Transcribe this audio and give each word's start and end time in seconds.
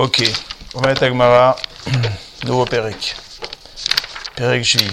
Ok, 0.00 0.22
אומרת 0.74 1.02
הגמרא, 1.02 1.52
nouveau 2.44 2.66
פרק, 2.70 2.96
פרק 4.34 4.62
שביעי. 4.62 4.90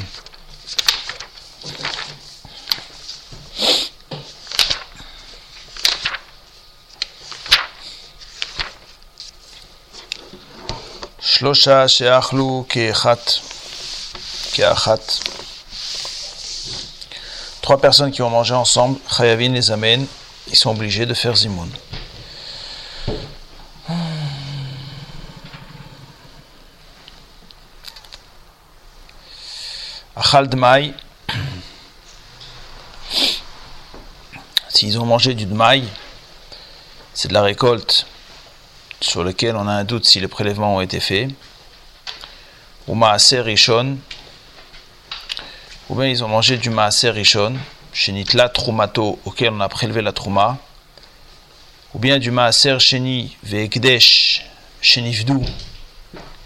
שלושה 11.22 11.88
שאכלו 11.88 12.66
כאחת, 12.70 13.32
כאחת. 14.54 15.12
Trois 17.62 17.80
personnes 17.80 18.12
qui 18.12 18.22
ont 18.22 18.30
mangé 18.30 18.54
ensemble, 18.54 19.00
Chayavin 19.16 19.54
les 19.54 19.72
amène, 19.72 20.06
ils 20.48 20.56
sont 20.56 20.72
obligés 20.72 21.06
de 21.06 21.14
faire 21.14 21.36
zimoun. 21.36 21.70
S'ils 34.69 35.01
ont 35.01 35.07
mangé 35.07 35.33
du 35.33 35.47
Dmaï, 35.47 35.85
c'est 37.15 37.29
de 37.29 37.33
la 37.33 37.41
récolte 37.41 38.07
sur 39.01 39.25
laquelle 39.25 39.57
on 39.57 39.67
a 39.67 39.73
un 39.73 39.85
doute 39.85 40.05
si 40.05 40.21
les 40.21 40.29
prélèvements 40.29 40.77
ont 40.77 40.81
été 40.83 41.01
faits. 41.01 41.31
Ou 42.89 42.95
Maaser 42.95 43.41
Rishon, 43.41 43.97
ou 45.89 45.95
bien 45.95 46.09
ils 46.09 46.23
ont 46.23 46.29
mangé 46.29 46.59
du 46.59 46.69
Maaser 46.69 47.09
Rishon, 47.09 47.55
Shenitla 47.95 48.51
Trumato, 48.51 49.19
auquel 49.25 49.55
on 49.55 49.61
a 49.61 49.69
prélevé 49.71 50.03
la 50.03 50.13
Trouma, 50.13 50.59
ou 51.95 51.99
bien 51.99 52.19
du 52.19 52.31
Maaser 52.31 52.79
Sheni 52.81 53.35
Veekdesh 53.45 54.45
Shenifdu, 54.83 55.39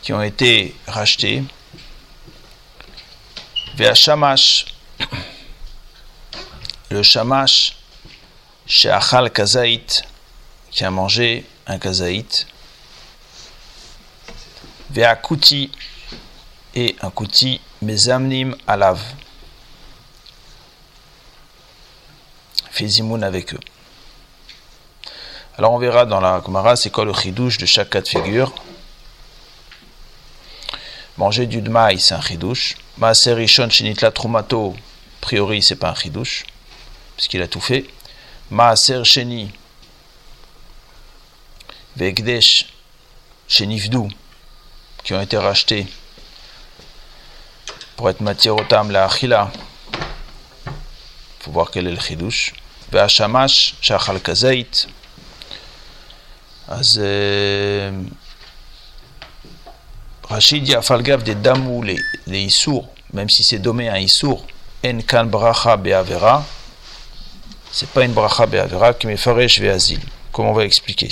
qui 0.03 0.13
ont 0.13 0.23
été 0.23 0.77
rachetés. 0.87 1.43
Veashamash, 3.75 4.67
le 6.91 7.03
Shamash, 7.03 7.77
chez 8.67 8.91
Achal 8.91 9.31
Kazaït, 9.31 10.03
qui 10.71 10.85
a 10.85 10.91
mangé 10.91 11.47
un 11.67 11.79
kazaït. 11.79 12.47
Veakuti 14.91 15.71
et 16.75 16.97
un 17.01 17.11
kuti 17.11 17.61
mezamnim 17.81 18.55
alav. 18.67 19.01
Fait 22.71 22.89
zimoun 22.89 23.23
avec 23.23 23.55
eux. 23.55 23.61
Alors 25.57 25.73
on 25.73 25.79
verra 25.79 26.05
dans 26.05 26.21
la 26.21 26.43
Gemara 26.45 26.77
c'est 26.77 26.91
quoi 26.91 27.05
le 27.05 27.13
chidouche 27.15 27.57
de 27.57 27.67
chaque 27.67 27.91
cas 27.91 28.03
de 28.03 28.09
figure. 28.09 28.53
Manger 31.19 31.47
du 31.47 31.61
dmaï 31.61 32.01
c'est 32.01 32.15
un 32.15 32.21
chidouche. 32.21 32.77
Maaser 32.99 33.35
rishon 33.35 33.69
shenitla 33.71 34.11
trumato, 34.11 34.75
a 34.75 35.21
priori 35.21 35.63
c'est 35.63 35.77
pas 35.77 35.91
un 35.91 35.95
chidouche, 35.95 36.45
puisqu'il 37.17 37.43
a 37.43 37.49
tout 37.49 37.61
fait. 37.61 37.87
Maaser 38.51 39.05
sheni 39.05 39.51
Vegdesh 41.97 42.67
chez 43.49 43.67
Nifdou, 43.67 44.09
qui 45.05 45.13
ont 45.15 45.21
été 45.21 45.37
rachetés 45.37 45.87
pour 47.97 48.09
être 48.09 48.21
matière 48.21 48.57
au 48.57 48.65
tam 48.65 48.91
la 48.91 49.05
achila. 49.05 49.51
Il 50.65 51.45
faut 51.45 51.51
voir 51.51 51.71
quel 51.71 51.87
est 51.87 51.93
le 51.93 52.01
chidouche. 52.01 52.55
Ve'ashamash 52.91 53.75
shachal 53.81 54.21
kazait. 54.21 54.87
אז 56.69 56.99
Rachid 60.33 60.65
dit 60.65 60.75
Afalgav 60.75 61.23
des 61.23 61.35
damou 61.35 61.83
les, 61.83 61.99
les 62.27 62.41
issour, 62.41 62.89
même 63.13 63.29
si 63.29 63.43
c'est 63.45 63.59
dommé 63.59 63.91
un 63.91 63.99
issour, 63.99 64.47
en 64.83 65.03
kan 65.03 65.27
bracha 65.27 65.77
be'avera, 65.77 66.43
c'est 67.71 67.91
pas 67.91 68.03
une 68.03 68.15
bracha 68.15 68.47
be'avera 68.47 68.95
qui 68.95 69.09
me 69.09 69.17
faresh 69.17 69.61
ve'azil, 69.61 70.01
comme 70.33 70.47
on 70.47 70.55
va 70.55 70.65
expliquer? 70.65 71.11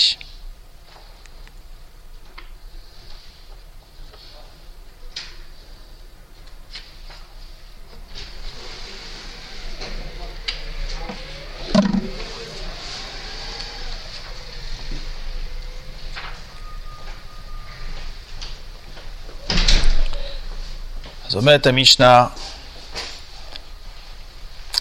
Zomet 21.40 21.72
Mishnah, 21.72 22.30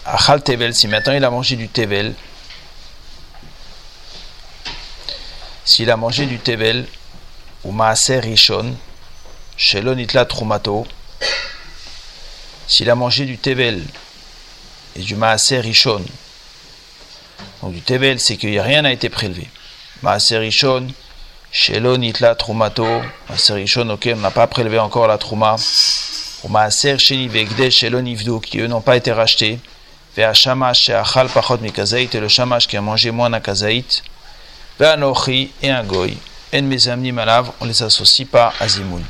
Achal 0.04 0.42
Tevel, 0.42 0.74
si 0.74 0.88
maintenant 0.88 1.14
il 1.14 1.24
a 1.24 1.30
mangé 1.30 1.56
du 1.56 1.70
Tevel, 1.70 2.12
s'il 5.64 5.90
a 5.90 5.96
mangé 5.96 6.26
du 6.26 6.38
Tevel, 6.38 6.86
ou 7.64 7.72
Maaser 7.72 8.20
Rishon, 8.20 8.76
Shelon 9.56 9.96
Itla 9.96 10.26
Trumato, 10.26 10.86
s'il 12.66 12.90
a 12.90 12.94
mangé 12.94 13.24
du 13.24 13.38
Tevel 13.38 13.82
et 14.96 15.00
du 15.00 15.14
Maaser 15.14 15.60
Rishon, 15.60 16.04
donc 17.62 17.72
du 17.72 17.80
Tevel, 17.80 18.20
c'est 18.20 18.36
que 18.36 18.46
rien 18.46 18.82
n'a 18.82 18.92
été 18.92 19.08
prélevé. 19.08 19.48
Maaser 20.02 20.36
Rishon, 20.36 20.88
Shelon 21.52 22.02
Itla 22.02 22.34
Trumato, 22.34 22.86
Maaser 23.30 23.54
Rishon, 23.54 23.88
ok, 23.88 24.10
on 24.14 24.18
n'a 24.18 24.30
pas 24.30 24.46
prélevé 24.46 24.78
encore 24.78 25.06
la 25.06 25.16
Truma 25.16 25.56
ou 26.42 26.48
Maaser 26.48 26.98
Sheni 26.98 27.28
Vegdesh 27.28 27.82
Elon 27.82 28.04
qui 28.42 28.60
eux 28.60 28.66
n'ont 28.66 28.80
pas 28.80 28.96
été 28.96 29.12
rachetés, 29.12 29.58
Ve'ashamash 30.16 30.80
She'achal 30.84 31.28
Pachot 31.28 31.58
Mikazait, 31.58 32.08
et 32.12 32.20
le 32.20 32.28
Shamash 32.28 32.66
qui 32.66 32.76
a 32.76 32.80
mangé 32.80 33.10
moins 33.10 33.30
d'un 33.30 33.40
Kazait, 33.40 33.84
Ve'anochi 34.78 35.52
et 35.62 35.70
un 35.70 35.84
Goy, 35.84 36.16
En 36.52 36.62
Mezamnim 36.62 37.18
Alav, 37.18 37.52
on 37.60 37.64
les 37.64 37.82
associe 37.82 38.26
pas 38.26 38.52
à 38.58 38.66
Zimoun. 38.66 39.04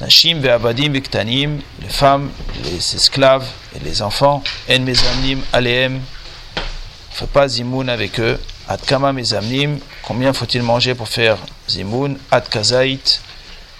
Nashim 0.00 0.40
Ve'abadim 0.40 0.92
Viktanim, 0.92 1.60
les 1.80 1.88
femmes, 1.88 2.30
les 2.64 2.96
esclaves 2.96 3.46
et 3.74 3.82
les 3.82 4.02
enfants, 4.02 4.42
En 4.68 4.80
Mezamnim 4.80 5.40
Aleem, 5.52 5.94
ne 5.94 6.00
fait 7.12 7.26
pas 7.28 7.48
Zimoun 7.48 7.88
avec 7.88 8.20
eux, 8.20 8.38
Ad 8.68 8.80
Kama 8.84 9.12
Mezamnim, 9.12 9.78
combien 10.02 10.32
faut-il 10.32 10.62
manger 10.62 10.94
pour 10.94 11.08
faire 11.08 11.38
Zimoun, 11.68 12.18
Ad 12.30 12.48
Kazait, 12.50 13.20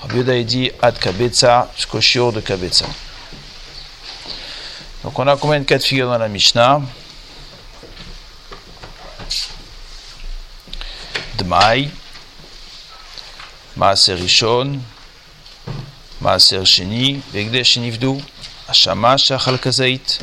Rabbi 0.01 0.45
dit 0.45 0.71
Ad 0.83 0.99
Kabetza 0.99 1.71
jusqu'au 1.77 2.31
de 2.33 2.41
Kabetza. 2.41 2.87
Donc 5.03 5.19
on 5.19 5.27
a 5.27 5.37
combien 5.37 5.61
de 5.61 5.65
cas 5.65 5.79
de 5.79 5.83
figure 5.83 6.09
dans 6.09 6.19
la 6.19 6.29
Mishnah? 6.29 6.83
Dmai, 11.39 11.91
Maaser 13.77 14.15
Rishon, 14.15 14.81
Maaser 16.21 16.65
Sheni, 16.65 17.21
Vegdesh 17.33 17.77
Nivdu, 17.77 18.19
Shachal 18.73 19.59
Kazait, 19.59 20.19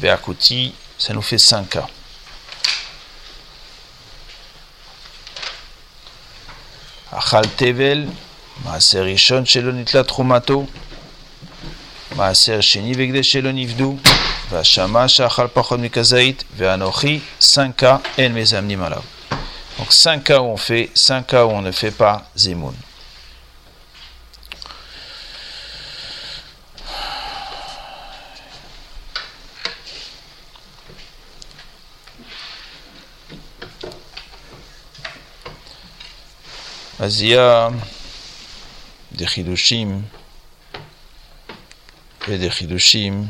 Veakuti, 0.00 0.74
ça 0.98 1.12
nous 1.12 1.22
fait 1.22 1.38
5 1.38 1.68
cas. 1.68 1.86
Achal 7.12 7.48
Tevel, 7.56 8.08
מעשר 8.63 9.03
ראשון 9.03 9.45
שלא 9.45 9.71
נתלה 9.71 10.03
תחומתו, 10.03 10.65
מעשר 12.15 12.61
שני 12.61 12.93
והקדש 12.97 13.31
שלא 13.31 13.51
נפדו, 13.51 13.95
והשמה 14.49 15.07
שאכל 15.07 15.47
פחות 15.53 15.79
מכזית, 15.79 16.43
ואנוכי, 16.57 17.19
5 17.41 17.57
cas, 17.81 17.85
אין 18.17 18.33
מזמנים 18.33 18.83
עליו. 18.83 19.01
Donc 19.79 19.91
5 19.91 20.23
cas 20.23 20.39
où 20.39 20.53
on 20.53 20.57
fait, 20.57 20.89
5 20.95 21.25
cas 21.27 21.43
où 21.43 21.51
on 21.51 21.61
ne 21.61 21.71
fait 21.71 21.91
pas 21.91 22.17
zimoun. 22.35 22.75
אז 36.99 37.25
il 39.20 39.24
y 39.24 39.26
a 39.26 39.28
des 39.28 39.34
chidushim 39.34 40.02
et 42.26 42.38
des 42.38 42.50
chidushim 42.50 43.26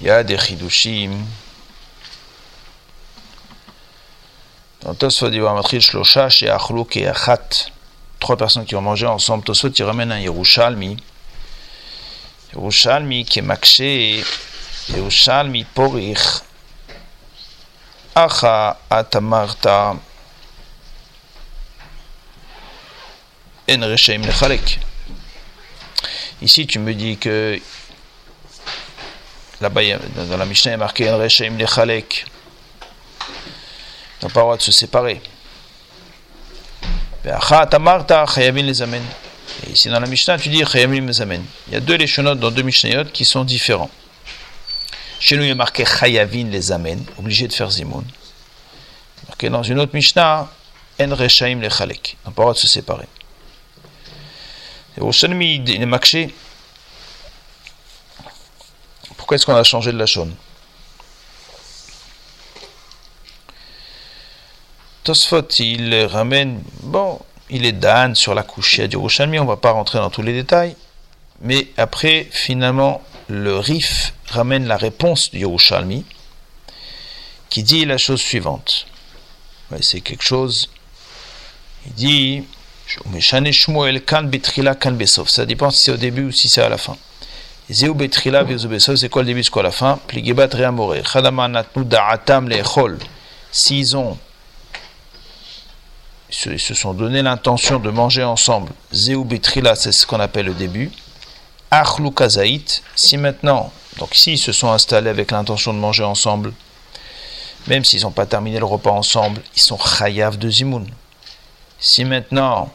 il 0.00 0.06
y 0.06 0.10
Trois 8.24 8.38
personnes 8.38 8.64
qui 8.64 8.74
ont 8.74 8.80
mangé 8.80 9.06
ensemble. 9.06 9.44
Tosfot, 9.44 9.68
il 9.68 9.84
ramène 9.84 10.10
un 10.10 10.18
Yerushalmi. 10.18 10.96
Yerushalmi 12.54 13.26
qui 13.26 13.40
est 13.40 13.42
Makshe. 13.42 14.24
Yerushalmi 14.88 15.64
Porich. 15.64 16.40
Acha 18.14 18.78
Atamarta. 18.88 19.96
En 23.68 23.80
Reshaim 23.82 24.22
Lechalek. 24.22 24.80
Ici, 26.40 26.66
tu 26.66 26.78
me 26.78 26.94
dis 26.94 27.18
que 27.18 27.60
là-bas, 29.60 29.82
dans 30.30 30.38
la 30.38 30.46
Mishnah, 30.46 30.70
il 30.70 30.74
a 30.74 30.78
marqué 30.78 31.10
En 31.10 31.18
Reshaim 31.18 31.58
Lechalek. 31.58 32.24
Ils 34.22 34.24
n'ont 34.24 34.30
pas 34.30 34.40
le 34.40 34.44
droit 34.44 34.56
de 34.56 34.62
se 34.62 34.72
séparer. 34.72 35.20
Et 37.26 37.30
ici 39.70 39.88
dans 39.88 40.00
la 40.00 40.06
Mishnah, 40.06 40.38
tu 40.38 40.50
dis 40.50 40.62
Chayamim 40.64 41.00
Mezamen. 41.00 41.42
Il 41.68 41.74
y 41.74 41.76
a 41.76 41.80
deux 41.80 41.96
Leshonot 41.96 42.34
dans 42.34 42.50
deux 42.50 42.62
Mishnayot 42.62 43.04
qui 43.06 43.24
sont 43.24 43.44
différents. 43.44 43.90
Chez 45.20 45.36
nous, 45.36 45.44
il 45.44 45.48
y 45.48 45.52
a 45.52 45.54
marqué 45.54 45.86
Chayavin 45.86 46.48
les 46.50 46.70
Amen, 46.70 47.02
obligé 47.18 47.48
de 47.48 47.52
faire 47.54 47.70
Zimoun. 47.70 48.04
Marqué 49.28 49.48
dans 49.48 49.62
une 49.62 49.80
autre 49.80 49.94
Mishnah, 49.94 50.50
En 51.00 51.14
Reshaim 51.14 51.60
les 51.60 51.70
Chalek. 51.70 52.18
Ils 52.24 52.28
n'ont 52.28 52.32
pas 52.32 52.42
le 52.42 52.44
droit 52.44 52.54
de 52.54 52.58
se 52.58 52.66
séparer. 52.66 53.08
Et 54.98 55.00
au 55.00 55.10
Shalmi, 55.12 55.62
il 55.66 55.70
est. 55.70 56.34
Pourquoi 59.16 59.36
est-ce 59.36 59.46
qu'on 59.46 59.56
a 59.56 59.64
changé 59.64 59.92
de 59.92 59.98
la 59.98 60.06
chaune 60.06 60.34
Tosfot, 65.04 65.42
il 65.58 65.94
ramène, 66.06 66.62
bon, 66.82 67.20
il 67.50 67.66
est 67.66 67.72
Dan 67.72 68.14
sur 68.14 68.34
la 68.34 68.42
couchée 68.42 68.88
du 68.88 68.96
on 68.96 69.06
ne 69.06 69.46
va 69.46 69.58
pas 69.58 69.72
rentrer 69.72 69.98
dans 69.98 70.08
tous 70.08 70.22
les 70.22 70.32
détails, 70.32 70.76
mais 71.42 71.68
après, 71.76 72.26
finalement, 72.30 73.02
le 73.28 73.58
Rif 73.58 74.14
ramène 74.30 74.66
la 74.66 74.78
réponse 74.78 75.30
du 75.30 75.40
Yerushalmi, 75.40 76.06
qui 77.50 77.62
dit 77.62 77.84
la 77.84 77.98
chose 77.98 78.22
suivante. 78.22 78.86
C'est 79.82 80.00
quelque 80.00 80.24
chose, 80.24 80.70
il 81.86 81.92
dit, 81.92 82.44
ça 83.26 83.40
dépend 85.44 85.70
si 85.70 85.82
c'est 85.82 85.92
au 85.92 85.96
début 85.98 86.24
ou 86.24 86.32
si 86.32 86.48
c'est 86.48 86.62
à 86.62 86.70
la 86.70 86.78
fin. 86.78 86.96
c'est 87.70 87.88
quoi 89.10 89.22
le 89.22 89.26
début, 89.26 89.44
c'est 89.44 89.50
quoi 89.50 89.62
la 89.62 89.70
fin? 89.70 89.98
S'ils 93.52 93.96
ont 93.96 94.18
ils 96.46 96.60
se 96.60 96.74
sont 96.74 96.94
donné 96.94 97.22
l'intention 97.22 97.78
de 97.78 97.90
manger 97.90 98.24
ensemble. 98.24 98.72
Zéou 98.92 99.24
Betrila, 99.24 99.74
c'est 99.74 99.92
ce 99.92 100.06
qu'on 100.06 100.20
appelle 100.20 100.46
le 100.46 100.54
début. 100.54 100.90
Achlou 101.70 102.10
Kazaït, 102.10 102.82
si 102.94 103.16
maintenant, 103.16 103.72
donc 103.98 104.16
ici 104.16 104.32
ils 104.32 104.38
se 104.38 104.52
sont 104.52 104.70
installés 104.70 105.10
avec 105.10 105.30
l'intention 105.30 105.72
de 105.72 105.78
manger 105.78 106.04
ensemble, 106.04 106.52
même 107.66 107.84
s'ils 107.84 108.02
n'ont 108.02 108.10
pas 108.10 108.26
terminé 108.26 108.58
le 108.58 108.64
repas 108.64 108.90
ensemble, 108.90 109.40
ils 109.56 109.62
sont 109.62 109.78
chayav 109.78 110.36
de 110.36 110.50
Zimoun. 110.50 110.86
Si 111.78 112.04
maintenant 112.04 112.70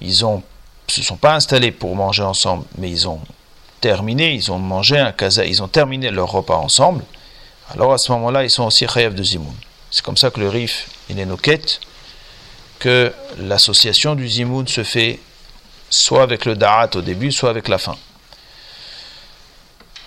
ils 0.00 0.24
ne 0.24 0.40
se 0.88 1.02
sont 1.02 1.16
pas 1.16 1.34
installés 1.34 1.70
pour 1.70 1.94
manger 1.94 2.22
ensemble, 2.22 2.64
mais 2.76 2.90
ils 2.90 3.08
ont 3.08 3.20
terminé, 3.80 4.34
ils 4.34 4.50
ont 4.50 4.58
mangé 4.58 4.98
un 4.98 5.12
kaza, 5.12 5.44
ils 5.44 5.62
ont 5.62 5.68
terminé 5.68 6.10
leur 6.10 6.30
repas 6.30 6.56
ensemble, 6.56 7.04
alors 7.72 7.92
à 7.92 7.98
ce 7.98 8.12
moment-là, 8.12 8.44
ils 8.44 8.50
sont 8.50 8.64
aussi 8.64 8.86
chayav 8.86 9.14
de 9.14 9.22
Zimoun. 9.22 9.54
C'est 9.90 10.04
comme 10.04 10.16
ça 10.16 10.30
que 10.30 10.40
le 10.40 10.48
rif, 10.48 10.88
il 11.08 11.18
est 11.18 11.24
noquette 11.24 11.80
que 12.82 13.12
l'association 13.38 14.16
du 14.16 14.28
zimoun 14.28 14.66
se 14.66 14.82
fait 14.82 15.20
soit 15.88 16.24
avec 16.24 16.44
le 16.46 16.56
da'at 16.56 16.90
au 16.96 17.00
début, 17.00 17.30
soit 17.30 17.48
avec 17.48 17.68
la 17.68 17.78
fin. 17.78 17.94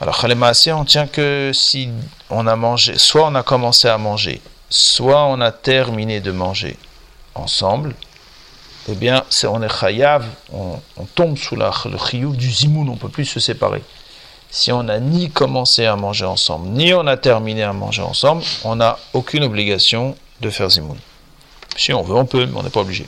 Alors, 0.01 0.19
Khalémassé, 0.19 0.73
on 0.73 0.83
tient 0.83 1.07
que 1.07 1.51
si 1.53 1.89
on 2.29 2.47
a 2.47 2.57
mangé, 2.57 2.97
soit 2.97 3.27
on 3.27 3.35
a 3.35 3.43
commencé 3.43 3.87
à 3.87 3.97
manger, 3.97 4.41
soit 4.69 5.25
on 5.25 5.39
a 5.39 5.53
terminé 5.53 6.19
de 6.19 6.31
manger 6.31 6.75
ensemble, 7.33 7.95
eh 8.89 8.95
bien, 8.95 9.23
c'est, 9.29 9.47
on 9.47 9.63
est 9.63 9.69
chayav, 9.69 10.25
on, 10.51 10.77
tombe 11.15 11.37
sous 11.37 11.55
le 11.55 11.97
chiyou 12.09 12.35
du 12.35 12.51
zimoun, 12.51 12.89
on 12.89 12.95
ne 12.95 12.97
peut 12.97 13.07
plus 13.07 13.23
se 13.23 13.39
séparer. 13.39 13.83
Si 14.51 14.73
on 14.73 14.83
n'a 14.83 14.99
ni 14.99 15.29
commencé 15.29 15.85
à 15.85 15.95
manger 15.95 16.25
ensemble, 16.25 16.67
ni 16.67 16.93
on 16.93 17.07
a 17.07 17.15
terminé 17.15 17.63
à 17.63 17.71
manger 17.71 18.01
ensemble, 18.01 18.43
on 18.65 18.75
n'a 18.75 18.99
aucune 19.13 19.45
obligation 19.45 20.17
de 20.41 20.49
faire 20.49 20.69
zimoun. 20.69 20.97
Si 21.75 21.93
on 21.93 22.03
veut, 22.03 22.15
on 22.15 22.25
peut, 22.25 22.45
mais 22.45 22.57
on 22.57 22.63
n'est 22.63 22.69
pas 22.69 22.81
obligé. 22.81 23.05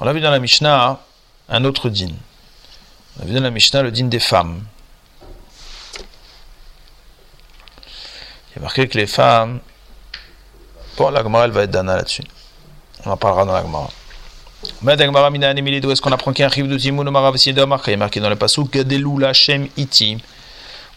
On 0.00 0.06
a 0.06 0.12
vu 0.12 0.20
dans 0.20 0.30
la 0.30 0.38
Mishnah 0.38 1.00
un 1.48 1.64
autre 1.64 1.88
din. 1.88 2.12
On 3.18 3.22
a 3.22 3.24
vu 3.26 3.34
dans 3.34 3.40
la 3.40 3.50
Mishnah 3.50 3.82
le 3.82 3.90
din 3.90 4.06
des 4.06 4.20
femmes. 4.20 4.62
Il 8.50 8.56
y 8.56 8.58
a 8.58 8.62
marqué 8.62 8.86
que 8.88 8.96
les 8.98 9.06
femmes. 9.06 9.60
Bon, 10.96 11.10
la 11.10 11.22
Gemara, 11.22 11.44
elle 11.46 11.50
va 11.50 11.62
être 11.62 11.70
dana 11.70 11.96
là-dessus. 11.96 12.24
On 13.04 13.10
en 13.10 13.16
parlera 13.16 13.44
dans 13.44 13.52
la 13.52 13.62
Gemara. 13.62 13.90
Mais 14.82 14.96
la 14.96 15.06
Gemara, 15.06 15.30
d'où 15.30 15.90
est-ce 15.90 16.02
qu'on 16.02 16.12
apprend 16.12 16.32
qu'il 16.32 16.42
y 16.42 16.44
a 16.44 16.48
un 16.48 16.50
chiv 16.50 16.68
de 16.68 16.76
Zimoun 16.76 17.08
ou 17.08 17.10
Marav 17.10 17.36
Il 17.44 17.58
a 17.58 17.66
marqué 17.66 18.20
dans 18.20 18.28
le 18.28 18.36
passage 18.36 18.64
Gadelou 18.70 19.18
la 19.18 19.32
Shem 19.32 19.68
iti. 19.76 20.18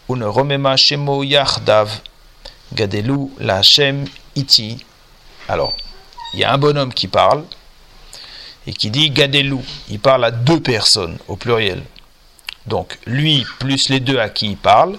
Ou 0.08 0.16
ne 0.16 0.26
remema 0.26 0.76
Shemo 0.76 1.22
Yachdav. 1.22 1.90
Gadelou 2.72 3.32
la 3.38 3.62
Shem 3.62 4.04
iti. 4.36 4.84
Alors, 5.52 5.74
il 6.32 6.40
y 6.40 6.44
a 6.44 6.50
un 6.54 6.56
bonhomme 6.56 6.94
qui 6.94 7.08
parle 7.08 7.44
et 8.66 8.72
qui 8.72 8.90
dit 8.90 9.10
Gadelou. 9.10 9.62
Il 9.90 10.00
parle 10.00 10.24
à 10.24 10.30
deux 10.30 10.60
personnes 10.60 11.18
au 11.28 11.36
pluriel. 11.36 11.82
Donc, 12.64 12.98
lui 13.04 13.44
plus 13.58 13.90
les 13.90 14.00
deux 14.00 14.18
à 14.18 14.30
qui 14.30 14.52
il 14.52 14.56
parle, 14.56 14.96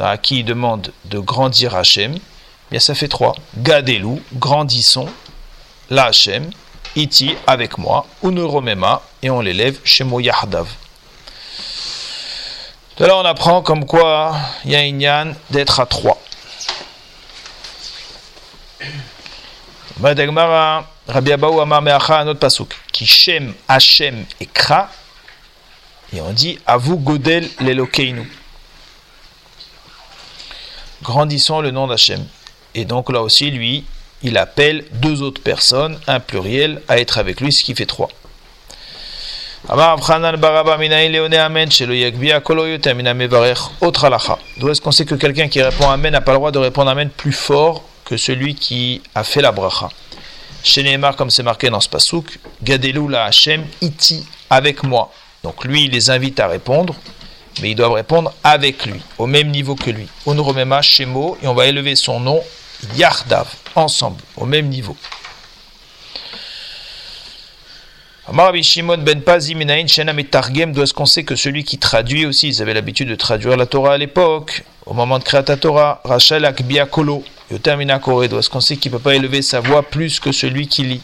à 0.00 0.16
qui 0.16 0.38
il 0.38 0.44
demande 0.46 0.90
de 1.04 1.18
grandir 1.18 1.76
Hachem, 1.76 2.14
eh 2.16 2.20
bien 2.70 2.80
ça 2.80 2.94
fait 2.94 3.08
trois. 3.08 3.34
Gadelou, 3.58 4.22
grandissons, 4.32 5.10
la 5.90 6.06
Hachem, 6.06 6.48
iti 6.96 7.36
avec 7.46 7.76
moi, 7.76 8.06
uneromema, 8.22 9.02
et 9.22 9.28
on 9.28 9.42
l'élève 9.42 9.80
chez 9.84 10.02
Moyahdav. 10.02 10.66
De 12.96 13.04
là, 13.04 13.18
on 13.18 13.24
apprend 13.26 13.60
comme 13.60 13.84
quoi 13.84 14.34
il 14.64 14.70
y 14.70 14.76
a 14.76 14.82
une 14.82 15.34
d'être 15.50 15.78
à 15.78 15.84
trois. 15.84 16.18
Rabbi 20.00 21.32
Abaou 21.32 21.60
Amar 21.60 21.82
Meacha, 21.82 22.20
un 22.20 22.34
pasuk. 22.34 22.74
Qui 22.92 23.06
Shem, 23.06 23.54
Hashem 23.66 24.24
et 24.40 24.46
Kra. 24.46 24.88
Et 26.12 26.20
on 26.20 26.32
dit 26.32 26.58
vous 26.78 26.98
Godel 26.98 27.48
l'Elokeinu. 27.60 28.30
Grandissons 31.02 31.60
le 31.60 31.70
nom 31.70 31.86
d'Hachem. 31.86 32.24
Et 32.74 32.84
donc 32.84 33.10
là 33.10 33.22
aussi, 33.22 33.50
lui, 33.50 33.84
il 34.22 34.36
appelle 34.38 34.84
deux 34.92 35.22
autres 35.22 35.42
personnes, 35.42 35.98
un 36.06 36.20
pluriel, 36.20 36.82
à 36.88 36.98
être 36.98 37.18
avec 37.18 37.40
lui, 37.40 37.52
ce 37.52 37.64
qui 37.64 37.74
fait 37.74 37.86
trois. 37.86 38.08
D'où 44.58 44.68
est-ce 44.68 44.80
qu'on 44.80 44.92
sait 44.92 45.04
que 45.04 45.14
quelqu'un 45.14 45.48
qui 45.48 45.62
répond 45.62 45.90
Amen 45.90 46.12
n'a 46.12 46.20
pas 46.20 46.32
le 46.32 46.38
droit 46.38 46.52
de 46.52 46.58
répondre 46.58 46.90
Amen 46.90 47.10
plus 47.10 47.32
fort 47.32 47.87
que 48.08 48.16
celui 48.16 48.54
qui 48.54 49.02
a 49.14 49.22
fait 49.22 49.42
la 49.42 49.52
bracha. 49.52 49.90
Chez 50.64 50.82
Neymar, 50.82 51.14
comme 51.14 51.28
c'est 51.28 51.42
marqué 51.42 51.68
dans 51.68 51.80
ce 51.80 51.90
pasouk, 51.90 52.38
Gadelou 52.62 53.06
la 53.06 53.26
Hashem, 53.26 53.66
iti, 53.82 54.26
avec 54.48 54.82
moi. 54.82 55.12
Donc 55.44 55.64
lui, 55.64 55.84
il 55.84 55.90
les 55.90 56.08
invite 56.08 56.40
à 56.40 56.48
répondre, 56.48 56.94
mais 57.60 57.70
ils 57.70 57.74
doivent 57.74 57.92
répondre 57.92 58.32
avec 58.42 58.86
lui, 58.86 59.00
au 59.18 59.26
même 59.26 59.50
niveau 59.50 59.74
que 59.74 59.90
lui. 59.90 60.08
Onuromema 60.24 60.80
Shemo, 60.80 61.36
et 61.42 61.46
on 61.46 61.54
va 61.54 61.66
élever 61.66 61.96
son 61.96 62.18
nom, 62.18 62.40
Yardav, 62.96 63.46
ensemble, 63.74 64.22
au 64.36 64.46
même 64.46 64.68
niveau. 64.68 64.96
Rabbi 68.26 68.82
ben 68.98 69.20
Pazi 69.22 69.54
Shenam 69.86 70.18
et 70.18 70.24
Targem, 70.24 70.72
doit 70.72 70.86
ce 70.86 70.94
qu'on 70.94 71.06
sait 71.06 71.24
que 71.24 71.36
celui 71.36 71.62
qui 71.64 71.78
traduit 71.78 72.24
aussi, 72.24 72.48
ils 72.48 72.62
avaient 72.62 72.74
l'habitude 72.74 73.08
de 73.08 73.14
traduire 73.14 73.56
la 73.56 73.66
Torah 73.66 73.94
à 73.94 73.98
l'époque, 73.98 74.64
au 74.86 74.94
moment 74.94 75.18
de 75.18 75.24
créer 75.24 75.42
la 75.46 75.56
Torah, 75.56 76.00
Rachel 76.04 76.44
Akbia 76.46 76.86
Kolo, 76.86 77.22
Yotamina 77.50 77.98
Kore, 77.98 78.28
doit 78.28 78.42
ce 78.42 78.50
qu'on 78.50 78.60
sait 78.60 78.76
qu'il 78.76 78.92
ne 78.92 78.98
peut 78.98 79.02
pas 79.02 79.14
élever 79.14 79.40
sa 79.40 79.60
voix 79.60 79.82
plus 79.82 80.20
que 80.20 80.32
celui 80.32 80.68
qui 80.68 80.82
lit? 80.82 81.02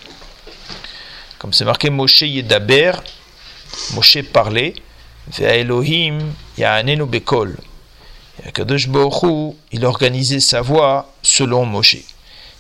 Comme 1.39 1.53
c'est 1.53 1.65
marqué 1.65 1.89
Moshe 1.89 2.21
Yedaber, 2.21 2.93
Moshe 3.95 4.23
parlait, 4.33 4.75
Elohim 5.39 6.19
Ya'anenu 6.59 7.07
Bekol. 7.07 7.57
Kadosh 8.53 8.89
il 9.73 9.85
organisait 9.87 10.41
sa 10.41 10.61
voix 10.61 11.11
selon 11.23 11.65
Moshe. 11.65 11.99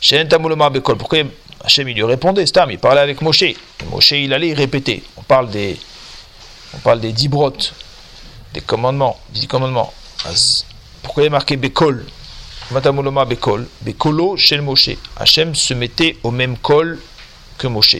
Bekol. 0.00 0.96
Pourquoi 0.96 1.18
Hachem 1.62 1.88
il 1.88 1.94
lui 1.94 2.04
répondait, 2.04 2.46
Stam, 2.46 2.70
il 2.70 2.78
parlait 2.78 3.00
avec 3.00 3.20
Moshe. 3.22 3.54
Moshe 3.90 4.12
il 4.12 4.32
allait 4.32 4.54
répéter. 4.54 5.02
On 5.16 5.22
parle 5.22 5.50
des, 5.50 5.78
on 6.74 6.78
parle 6.78 7.00
des 7.00 7.12
dix 7.12 7.28
brottes, 7.28 7.74
des 8.52 8.60
commandements, 8.60 9.18
dix 9.30 9.46
commandements. 9.46 9.92
Pourquoi 11.02 11.22
il 11.22 11.26
est 11.26 11.30
marqué 11.30 11.56
Bekol? 11.56 12.06
Matamuloma 12.70 13.24
Bekol, 13.24 13.68
Bekolo 13.82 14.36
Shel 14.36 14.62
Moshe. 14.62 14.96
Hachem 15.16 15.54
se 15.54 15.74
mettait 15.74 16.16
au 16.22 16.30
même 16.30 16.56
col 16.56 16.98
que 17.58 17.66
Moshe. 17.66 17.96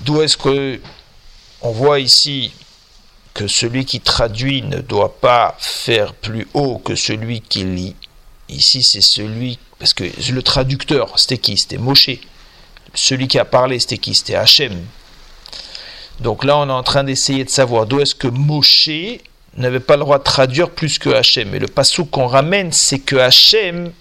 D'où 0.00 0.22
est-ce 0.22 0.36
que 0.36 0.80
on 1.60 1.70
voit 1.72 2.00
ici 2.00 2.52
que 3.34 3.46
celui 3.46 3.84
qui 3.84 4.00
traduit 4.00 4.62
ne 4.62 4.78
doit 4.78 5.20
pas 5.20 5.56
faire 5.58 6.14
plus 6.14 6.46
haut 6.54 6.78
que 6.78 6.94
celui 6.94 7.40
qui 7.40 7.64
lit? 7.64 7.96
Ici, 8.48 8.82
c'est 8.82 9.02
celui, 9.02 9.58
parce 9.78 9.92
que 9.92 10.04
le 10.32 10.42
traducteur, 10.42 11.18
c'était 11.18 11.38
qui? 11.38 11.58
C'était 11.58 11.76
Moshe. 11.76 12.10
Celui 12.94 13.28
qui 13.28 13.38
a 13.38 13.44
parlé, 13.44 13.78
c'était 13.78 13.98
qui? 13.98 14.14
C'était 14.14 14.36
Hachem. 14.36 14.86
Donc 16.20 16.44
là, 16.44 16.56
on 16.56 16.68
est 16.68 16.72
en 16.72 16.82
train 16.82 17.04
d'essayer 17.04 17.44
de 17.44 17.50
savoir 17.50 17.86
d'où 17.86 18.00
est-ce 18.00 18.14
que 18.14 18.28
Moshe 18.28 18.88
n'avait 19.56 19.80
pas 19.80 19.96
le 19.96 20.00
droit 20.00 20.18
de 20.18 20.24
traduire 20.24 20.70
plus 20.70 20.98
que 20.98 21.10
Hachem. 21.10 21.54
Et 21.54 21.58
le 21.58 21.66
passou 21.66 22.04
qu'on 22.04 22.26
ramène, 22.26 22.72
c'est 22.72 23.00
que 23.00 23.16
Hachem 23.16 23.92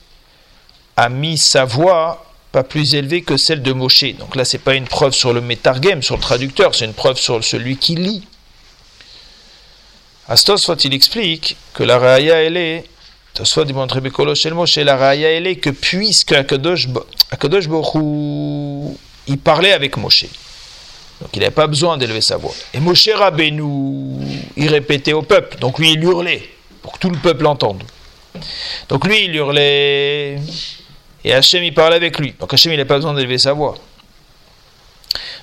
a 0.95 1.09
mis 1.09 1.37
sa 1.37 1.65
voix 1.65 2.25
pas 2.51 2.63
plus 2.63 2.95
élevée 2.95 3.21
que 3.21 3.37
celle 3.37 3.61
de 3.61 3.73
Moshe. 3.73 4.15
Donc 4.17 4.35
là, 4.35 4.45
c'est 4.45 4.57
pas 4.57 4.73
une 4.75 4.85
preuve 4.85 5.13
sur 5.13 5.33
le 5.33 5.41
métargème, 5.41 6.01
sur 6.01 6.15
le 6.15 6.21
traducteur, 6.21 6.73
c'est 6.75 6.85
une 6.85 6.93
preuve 6.93 7.17
sur 7.17 7.43
celui 7.43 7.77
qui 7.77 7.95
lit. 7.95 8.23
Astos, 10.27 10.67
il 10.83 10.93
explique 10.93 11.55
que 11.73 11.83
la 11.83 11.99
raya, 11.99 12.41
elle 12.43 12.57
est, 12.57 12.83
Bekolo 14.01 14.33
chez 14.35 14.49
Moshe, 14.51 14.77
la 14.77 14.97
raya, 14.97 15.31
elle 15.31 15.47
est 15.47 15.57
que 15.57 15.69
puisque 15.69 16.31
Akadosh, 16.31 16.87
Akadosh 17.31 17.65
il 19.27 19.37
parlait 19.37 19.73
avec 19.73 19.97
Moshe. 19.97 20.25
Donc 21.21 21.29
il 21.33 21.39
n'avait 21.39 21.51
pas 21.51 21.67
besoin 21.67 21.97
d'élever 21.97 22.21
sa 22.21 22.37
voix. 22.37 22.53
Et 22.73 22.79
Moshe 22.79 23.09
Rabbeinu, 23.09 24.23
il 24.55 24.69
répétait 24.69 25.13
au 25.13 25.23
peuple. 25.23 25.57
Donc 25.59 25.79
lui, 25.79 25.93
il 25.93 26.03
hurlait 26.03 26.47
pour 26.81 26.93
que 26.93 26.99
tout 26.99 27.09
le 27.09 27.17
peuple 27.17 27.47
entende. 27.47 27.83
Donc 28.89 29.05
lui, 29.07 29.25
il 29.25 29.35
hurlait. 29.35 30.39
Et 31.23 31.33
Hachem, 31.33 31.63
il 31.63 31.73
parlait 31.73 31.95
avec 31.95 32.19
lui. 32.19 32.33
Donc 32.39 32.53
Hachem, 32.53 32.71
il 32.71 32.77
n'a 32.77 32.85
pas 32.85 32.95
besoin 32.95 33.13
d'élever 33.13 33.37
sa 33.37 33.53
voix. 33.53 33.75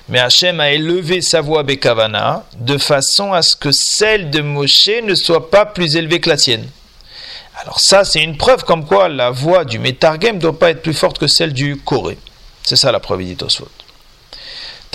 Mais 0.07 0.19
Hachem 0.19 0.59
a 0.59 0.71
élevé 0.71 1.21
sa 1.21 1.41
voix 1.41 1.63
Bekavana 1.63 2.45
de 2.59 2.77
façon 2.77 3.33
à 3.33 3.41
ce 3.41 3.55
que 3.55 3.71
celle 3.71 4.29
de 4.29 4.41
Moshe 4.41 4.89
ne 5.03 5.15
soit 5.15 5.49
pas 5.49 5.65
plus 5.65 5.95
élevée 5.95 6.19
que 6.19 6.29
la 6.29 6.37
tienne. 6.37 6.67
Alors 7.61 7.79
ça, 7.79 8.05
c'est 8.05 8.21
une 8.21 8.37
preuve 8.37 8.63
comme 8.63 8.85
quoi 8.85 9.09
la 9.09 9.31
voix 9.31 9.65
du 9.65 9.79
Metargem 9.79 10.35
ne 10.35 10.41
doit 10.41 10.59
pas 10.59 10.71
être 10.71 10.81
plus 10.81 10.93
forte 10.93 11.17
que 11.17 11.27
celle 11.27 11.53
du 11.53 11.77
Corée. 11.77 12.17
C'est 12.63 12.75
ça 12.75 12.91
la 12.91 12.99
preuve, 12.99 13.23
dit 13.23 13.37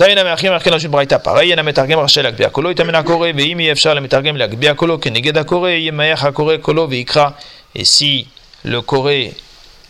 תאין 0.00 0.18
המאחים 0.18 0.52
מאחים 0.52 0.72
לשון 0.72 0.90
ברייתא 0.90 1.18
פרי 1.18 1.50
אין 1.50 1.58
המתרגם 1.58 1.98
רשאי 1.98 2.22
להגביה 2.22 2.50
קולו 2.50 2.70
יתאמן 2.70 2.94
הקורא 2.94 3.28
ואם 3.36 3.60
אי 3.60 3.72
אפשר 3.72 3.94
למתרגם 3.94 4.36
להגביה 4.36 4.74
קולו 4.74 5.00
כנגד 5.00 5.38
הקורא 5.38 5.70
ימייח 5.70 6.24
הקורא 6.24 6.56
קולו 6.56 6.86
ויקרא 6.90 7.28
et 7.76 7.84
si 7.84 8.26
le 8.64 8.80
Corée 8.80 9.34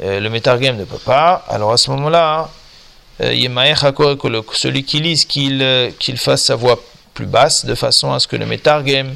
euh, 0.03 0.21
le 0.21 0.29
Metargem 0.31 0.77
ne 0.77 0.85
peut 0.85 0.99
pas 0.99 1.45
alors 1.49 1.73
à 1.73 1.77
ce 1.77 1.91
moment-là 1.91 2.49
celui 3.21 4.85
qui 4.85 5.01
lise 5.01 5.25
qu'il 5.25 5.93
qu'il 5.99 6.19
fasse 6.19 6.45
sa 6.45 6.55
voix 6.55 6.79
plus 7.15 7.27
basse 7.27 7.65
de 7.65 7.75
façon 7.75 8.13
à 8.13 8.21
ce 8.21 8.27
que 8.27 8.37
le 8.37 8.47
Metargem 8.47 9.15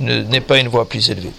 n'ait 0.00 0.40
pas 0.40 0.58
une 0.58 0.68
voix 0.68 0.88
plus 0.88 1.10
élevée 1.10 1.32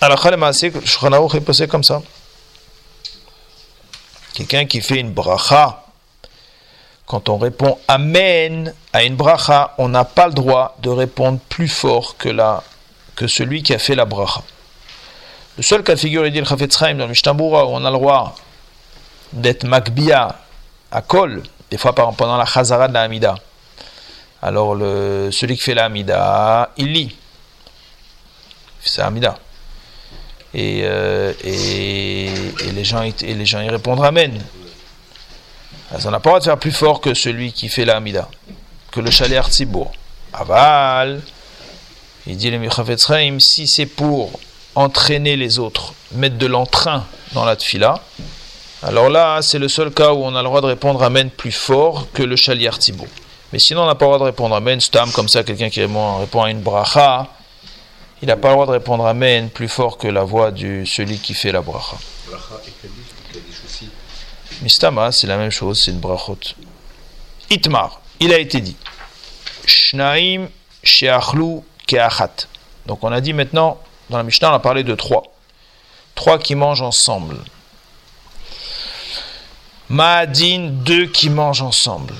alors 0.00 0.22
je 0.22 1.36
est 1.36 1.40
posé 1.40 1.66
comme 1.66 1.84
ça 1.84 2.02
quelqu'un 4.34 4.64
qui 4.66 4.80
fait 4.80 5.00
une 5.00 5.12
bracha 5.12 5.81
quand 7.05 7.29
on 7.29 7.37
répond 7.37 7.77
Amen 7.87 8.73
à 8.91 9.03
une 9.03 9.15
bracha, 9.15 9.73
on 9.77 9.89
n'a 9.89 10.05
pas 10.05 10.27
le 10.27 10.33
droit 10.33 10.77
de 10.81 10.89
répondre 10.89 11.39
plus 11.49 11.67
fort 11.67 12.17
que, 12.17 12.29
la, 12.29 12.63
que 13.15 13.27
celui 13.27 13.63
qui 13.63 13.73
a 13.73 13.79
fait 13.79 13.95
la 13.95 14.05
bracha. 14.05 14.41
Le 15.57 15.63
seul 15.63 15.83
cas 15.83 15.95
de 15.95 15.99
figure, 15.99 16.25
il 16.25 16.33
dit 16.33 16.39
le 16.39 16.45
Chafetz 16.45 16.79
dans 16.79 17.07
le 17.07 17.41
où 17.41 17.55
on 17.55 17.85
a 17.85 17.91
le 17.91 17.97
droit 17.97 18.35
d'être 19.31 19.65
makbia 19.65 20.39
à 20.91 21.01
kol, 21.01 21.43
des 21.69 21.77
fois 21.77 21.93
pendant 21.93 22.37
la 22.37 22.45
chazara 22.45 22.87
de 22.87 22.93
la 22.93 23.01
Hamida. 23.03 23.35
Alors, 24.41 24.75
le, 24.75 25.29
celui 25.31 25.55
qui 25.55 25.63
fait 25.63 25.73
la 25.73 25.85
Hamida, 25.85 26.71
il 26.77 26.91
lit. 26.91 27.15
C'est 28.81 29.01
Hamida. 29.01 29.37
Et, 30.53 30.81
euh, 30.83 31.33
et, 31.43 32.25
et, 32.25 32.71
les 32.73 32.83
gens, 32.83 33.01
et 33.03 33.33
les 33.33 33.45
gens 33.45 33.61
y 33.61 33.69
répondent 33.69 34.03
Amen. 34.03 34.39
Ça 35.99 36.09
n'a 36.09 36.19
pas 36.19 36.29
le 36.29 36.31
droit 36.31 36.39
de 36.39 36.45
faire 36.45 36.57
plus 36.57 36.71
fort 36.71 37.01
que 37.01 37.13
celui 37.13 37.51
qui 37.53 37.69
fait 37.69 37.85
la 37.85 37.97
Hamida, 37.97 38.27
que 38.91 38.99
le 38.99 39.11
chalet 39.11 39.37
Artsibour. 39.37 39.91
Aval, 40.33 41.21
il 42.25 42.37
dit 42.37 42.49
le 42.49 43.39
si 43.39 43.67
c'est 43.67 43.85
pour 43.85 44.39
entraîner 44.75 45.35
les 45.35 45.59
autres, 45.59 45.93
mettre 46.13 46.37
de 46.37 46.47
l'entrain 46.47 47.05
dans 47.33 47.45
la 47.45 47.55
tfila, 47.55 48.01
alors 48.81 49.09
là, 49.09 49.41
c'est 49.41 49.59
le 49.59 49.69
seul 49.69 49.91
cas 49.91 50.11
où 50.13 50.23
on 50.23 50.35
a 50.35 50.41
le 50.41 50.47
droit 50.47 50.61
de 50.61 50.65
répondre 50.65 51.01
Amen 51.03 51.29
plus 51.29 51.51
fort 51.51 52.07
que 52.11 52.23
le 52.23 52.35
chalet 52.35 52.67
Artsibour. 52.67 53.07
Mais 53.53 53.59
sinon, 53.59 53.83
on 53.83 53.85
n'a 53.85 53.95
pas 53.95 54.05
le 54.05 54.09
droit 54.09 54.19
de 54.19 54.23
répondre 54.23 54.55
Amen, 54.55 54.81
stam, 54.81 55.11
comme 55.11 55.29
ça, 55.29 55.43
quelqu'un 55.43 55.69
qui 55.69 55.79
répond 55.81 56.43
à 56.43 56.49
une 56.49 56.61
bracha, 56.61 57.27
il 58.21 58.27
n'a 58.27 58.35
pas 58.35 58.49
le 58.49 58.55
droit 58.55 58.65
de 58.65 58.71
répondre 58.71 59.05
Amen 59.05 59.49
plus 59.49 59.69
fort 59.69 59.97
que 59.97 60.07
la 60.07 60.23
voix 60.23 60.51
de 60.51 60.83
celui 60.85 61.19
qui 61.19 61.33
fait 61.33 61.51
la 61.51 61.61
bracha. 61.61 61.97
Mistama, 64.61 65.11
c'est 65.11 65.27
la 65.27 65.37
même 65.37 65.49
chose, 65.49 65.81
c'est 65.81 65.91
une 65.91 65.99
brachot. 65.99 66.37
Itmar, 67.49 68.01
il 68.19 68.33
a 68.33 68.39
été 68.39 68.61
dit. 68.61 68.75
Shnaim 69.65 70.49
sheachlu 70.83 71.61
keachat. 71.87 72.47
Donc 72.85 73.03
on 73.03 73.11
a 73.11 73.21
dit 73.21 73.33
maintenant, 73.33 73.79
dans 74.09 74.17
la 74.17 74.23
Mishnah, 74.23 74.51
on 74.51 74.55
a 74.55 74.59
parlé 74.59 74.83
de 74.83 74.95
trois. 74.95 75.23
Trois 76.15 76.37
qui 76.37 76.55
mangent 76.55 76.81
ensemble. 76.81 77.37
Ma'adin, 79.89 80.69
deux 80.71 81.07
qui 81.07 81.29
mangent 81.29 81.61
ensemble. 81.61 82.15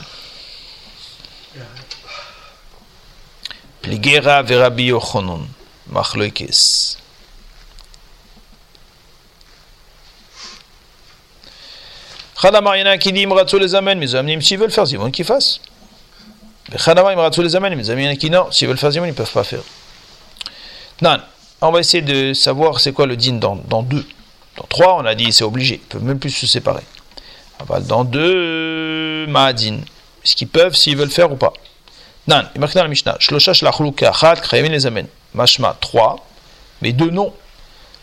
Pligera 3.82 4.42
verabi 4.44 4.86
yochonon. 4.86 5.48
Khadamar, 12.44 12.76
il 12.76 12.82
y 12.82 12.84
en 12.84 12.88
a 12.88 12.98
qui 12.98 13.14
dit 13.14 13.22
Imratsu 13.22 13.58
les 13.58 13.74
amène, 13.74 14.00
mes 14.00 14.16
amis, 14.16 14.44
s'ils 14.44 14.60
veulent 14.60 14.70
faire 14.70 14.86
Zimon, 14.86 15.10
qu'ils 15.12 15.24
fassent. 15.24 15.62
Khadamar, 16.84 17.14
Imratsu 17.14 17.42
les 17.42 17.56
amène, 17.56 17.74
mes 17.76 17.90
amis, 17.90 18.04
il 18.04 18.06
y 18.06 18.10
en 18.10 18.12
a 18.12 18.16
qui 18.18 18.30
non, 18.30 18.52
s'ils 18.52 18.68
veulent 18.68 18.78
faire 18.78 18.92
ils 18.94 19.02
ne 19.02 19.12
peuvent 19.14 19.32
pas 19.32 19.46
faire. 19.46 19.62
Non, 21.02 21.20
on 21.62 21.72
va 21.72 21.80
essayer 21.80 22.02
de 22.02 22.34
savoir 22.34 22.82
c'est 22.82 22.92
quoi 22.92 23.06
le 23.06 23.16
din 23.16 23.36
dans, 23.36 23.56
dans 23.56 23.82
deux. 23.82 24.06
Dans 24.58 24.66
trois, 24.68 24.96
on 24.96 25.06
a 25.06 25.16
dit 25.16 25.32
c'est 25.32 25.46
obligé, 25.46 25.76
ils 25.76 25.88
peuvent 25.88 26.04
même 26.04 26.20
plus 26.20 26.32
se 26.32 26.46
séparer. 26.46 26.84
Dans 27.88 28.04
deux, 28.04 29.26
Ma'adin, 29.28 29.78
est-ce 30.26 30.36
qu'ils 30.36 30.50
peuvent 30.50 30.76
s'ils 30.76 30.98
veulent 30.98 31.10
faire 31.10 31.32
ou 31.32 31.38
pas? 31.38 31.54
Non, 32.28 32.44
il 32.56 32.60
marque 32.60 32.76
dans 32.76 32.84
la 32.84 32.90
Mishnah, 32.90 33.16
Shlosha 33.20 33.54
Shlachlu 33.54 33.94
Kachat, 33.94 34.36
Krayavin 34.36 34.68
les 34.68 34.86
amène. 34.86 35.08
Mashma, 35.34 35.78
trois, 35.80 36.18
mais 36.82 36.92
deux 36.92 37.10
non. 37.10 37.34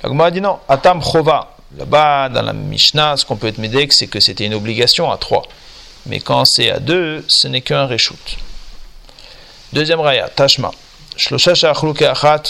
La 0.03 0.09
Gemara 0.09 0.31
dit 0.31 0.41
non, 0.41 0.61
Atam 0.67 1.03
Chova, 1.03 1.57
Là-bas, 1.77 2.29
dans 2.29 2.43
la 2.43 2.53
Mishnah, 2.53 3.17
ce 3.17 3.25
qu'on 3.25 3.37
peut 3.37 3.47
être 3.47 3.93
c'est 3.93 4.09
que 4.09 4.19
c'était 4.19 4.47
une 4.47 4.55
obligation 4.55 5.11
à 5.11 5.17
trois. 5.17 5.47
Mais 6.07 6.21
quand 6.21 6.45
c'est 6.45 6.71
à 6.71 6.81
deux, 6.81 7.25
ce 7.29 7.47
n'est 7.47 7.61
qu'un 7.61 7.87
reshoot. 7.87 8.37
Deuxième 9.73 10.01
raya, 10.01 10.29
Tashma. 10.29 10.73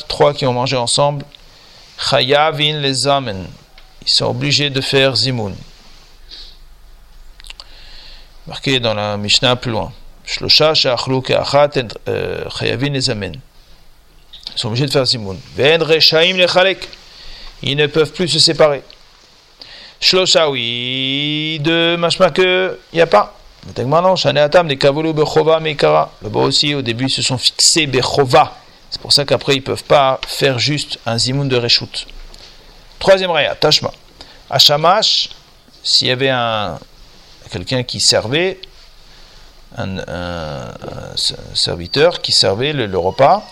Trois 0.09 0.33
qui 0.33 0.47
ont 0.47 0.53
mangé 0.53 0.77
ensemble. 0.77 1.25
Chayavin 1.99 2.81
les 2.81 3.07
amen. 3.09 3.47
Ils 4.03 4.09
sont 4.09 4.27
obligés 4.27 4.71
de 4.71 4.81
faire 4.81 5.17
zimoun. 5.17 5.55
Marqué 8.47 8.81
dans 8.81 8.95
la 8.95 9.19
Mishnah 9.19 9.57
plus 9.57 9.71
loin. 9.71 9.93
Euh, 12.09 12.45
chayavin 12.49 12.91
les 12.91 13.11
amen. 13.11 13.39
Ils 14.55 14.59
sont 14.59 14.69
obligés 14.69 14.87
de 14.87 14.93
faire 14.93 15.05
zimoun. 15.05 15.39
Ils 17.63 17.77
ne 17.77 17.87
peuvent 17.87 18.13
plus 18.13 18.29
se 18.29 18.39
séparer. 18.39 18.83
Shlosha, 20.01 20.49
oui, 20.49 21.61
de 21.63 21.97
machma 21.97 22.31
que 22.31 22.79
il 22.93 22.97
n'y 22.97 23.03
a 23.03 23.07
pas. 23.07 23.37
Là-bas 26.23 26.41
aussi, 26.41 26.75
au 26.75 26.81
début, 26.81 27.05
ils 27.05 27.11
se 27.11 27.21
sont 27.21 27.37
fixés 27.37 27.87
Bechova. 27.87 28.55
C'est 28.91 29.01
pour 29.01 29.13
ça 29.13 29.27
qu'après, 29.27 29.55
ils 29.55 29.61
ne 29.61 29.65
peuvent 29.65 29.85
pas 29.85 30.19
faire 30.27 30.59
juste 30.59 30.99
un 31.05 31.19
zimoun 31.19 31.49
de 31.49 31.57
Reshut. 31.57 32.07
Troisième 32.99 33.31
raya, 33.31 33.55
Tashma. 33.55 33.93
À 34.49 34.59
Shamash, 34.59 35.29
s'il 35.83 36.09
y 36.09 36.11
avait 36.11 36.31
un, 36.31 36.79
quelqu'un 37.51 37.83
qui 37.83 38.01
servait, 38.01 38.59
un, 39.77 39.99
serviteur 41.55 42.23
qui 42.23 42.33
servait 42.33 42.73
le, 42.73 42.99
repas, 42.99 43.47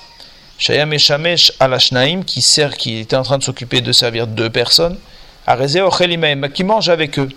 Shayam 0.57 0.93
et 0.93 0.99
Shamesh 0.99 1.53
Alashnaim, 1.61 2.23
qui, 2.25 2.43
sert, 2.43 2.77
qui 2.77 2.99
était 2.99 3.17
en 3.17 3.23
train 3.23 3.39
de 3.39 3.45
s'occuper 3.45 3.81
de 3.81 3.93
servir 3.93 4.27
deux 4.27 4.51
personnes, 4.51 4.99
qui 6.53 6.65
mangent 6.65 6.89
avec 6.89 7.19
eux. 7.19 7.29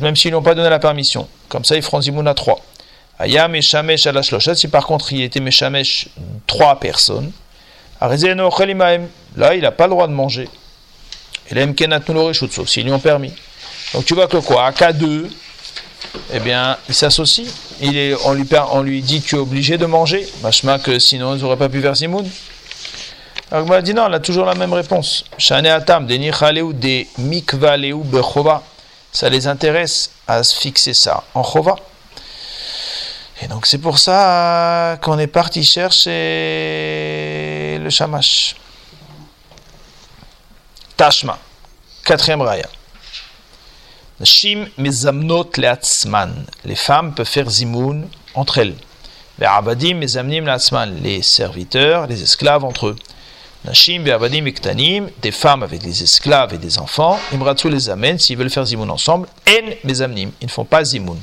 Même 0.00 0.16
s'ils 0.16 0.32
n'ont 0.32 0.42
pas 0.42 0.54
donné 0.54 0.68
la 0.68 0.78
permission. 0.78 1.28
Comme 1.48 1.64
ça, 1.64 1.76
ils 1.76 1.82
feront 1.82 2.00
Zimoun 2.00 2.28
à 2.28 2.34
trois. 2.34 2.60
Ayam 3.18 3.54
et 3.54 3.62
Shamesh 3.62 4.06
à 4.06 4.12
la 4.12 4.22
Si 4.22 4.68
par 4.68 4.86
contre 4.86 5.12
il 5.12 5.22
était 5.22 5.40
Meshamesh 5.40 6.08
trois 6.46 6.80
personnes, 6.80 7.32
Là, 8.00 9.54
il 9.54 9.60
n'a 9.60 9.70
pas 9.70 9.84
le 9.84 9.90
droit 9.90 10.06
de 10.06 10.12
manger. 10.12 10.48
Et 11.50 11.54
l'aime 11.54 11.74
sauf 12.32 12.68
s'ils 12.68 12.84
lui 12.84 12.92
ont 12.92 12.98
permis. 12.98 13.32
Donc 13.92 14.06
tu 14.06 14.14
vois 14.14 14.26
que 14.26 14.38
quoi? 14.38 14.64
À 14.64 14.70
K2, 14.70 15.26
eh 16.32 16.40
bien, 16.40 16.78
il 16.88 16.94
s'associe. 16.94 17.46
Il 17.82 18.16
on, 18.24 18.32
lui, 18.32 18.46
on 18.72 18.82
lui 18.82 19.02
dit 19.02 19.20
tu 19.20 19.36
es 19.36 19.38
obligé 19.38 19.76
de 19.76 19.86
manger. 19.86 20.26
Machma 20.42 20.78
que 20.78 20.98
sinon 20.98 21.36
ils 21.36 21.42
n'auraient 21.42 21.56
pas 21.56 21.68
pu 21.68 21.82
faire 21.82 21.94
Zimoun. 21.94 22.26
Alors 23.52 23.66
il 23.78 23.82
dit 23.82 23.94
non, 23.94 24.06
elle 24.06 24.14
a 24.14 24.20
toujours 24.20 24.46
la 24.46 24.54
même 24.54 24.72
réponse. 24.72 25.24
Bechova. 28.04 28.62
Ça 29.12 29.28
les 29.28 29.48
intéresse 29.48 30.12
à 30.28 30.44
se 30.44 30.56
fixer 30.56 30.94
ça 30.94 31.24
en 31.34 31.42
Chova. 31.42 31.74
Et 33.42 33.48
donc 33.48 33.66
c'est 33.66 33.78
pour 33.78 33.98
ça 33.98 34.96
qu'on 35.02 35.18
est 35.18 35.26
parti 35.26 35.64
chercher 35.64 36.10
le 37.80 37.90
Shamash. 37.90 38.54
Tashma, 40.96 41.36
quatrième 42.04 42.42
raya. 42.42 42.68
Shim 44.22 44.68
mezamnot 44.78 45.50
leatzman. 45.56 46.46
Les 46.64 46.76
femmes 46.76 47.14
peuvent 47.14 47.26
faire 47.26 47.50
zimoun 47.50 48.08
entre 48.34 48.58
elles. 48.58 48.76
Abadim 49.40 49.96
mezamnim. 49.96 50.46
Les 51.02 51.22
serviteurs, 51.22 52.06
les 52.06 52.22
esclaves 52.22 52.64
entre 52.64 52.88
eux. 52.88 52.96
Nashim 53.64 54.04
be'abadim 54.04 54.46
ektanim. 54.46 55.10
Des 55.20 55.32
femmes 55.32 55.62
avec 55.62 55.82
des 55.82 56.02
esclaves 56.02 56.54
et 56.54 56.58
des 56.58 56.78
enfants. 56.78 57.18
Imratsu 57.32 57.68
les 57.68 57.90
amène 57.90 58.18
s'ils 58.18 58.36
veulent 58.36 58.50
faire 58.50 58.64
zimoun 58.64 58.90
ensemble. 58.90 59.28
En 59.48 59.70
mezamnim. 59.84 60.30
Ils 60.40 60.46
ne 60.46 60.50
font 60.50 60.64
pas 60.64 60.84
zimoun. 60.84 61.18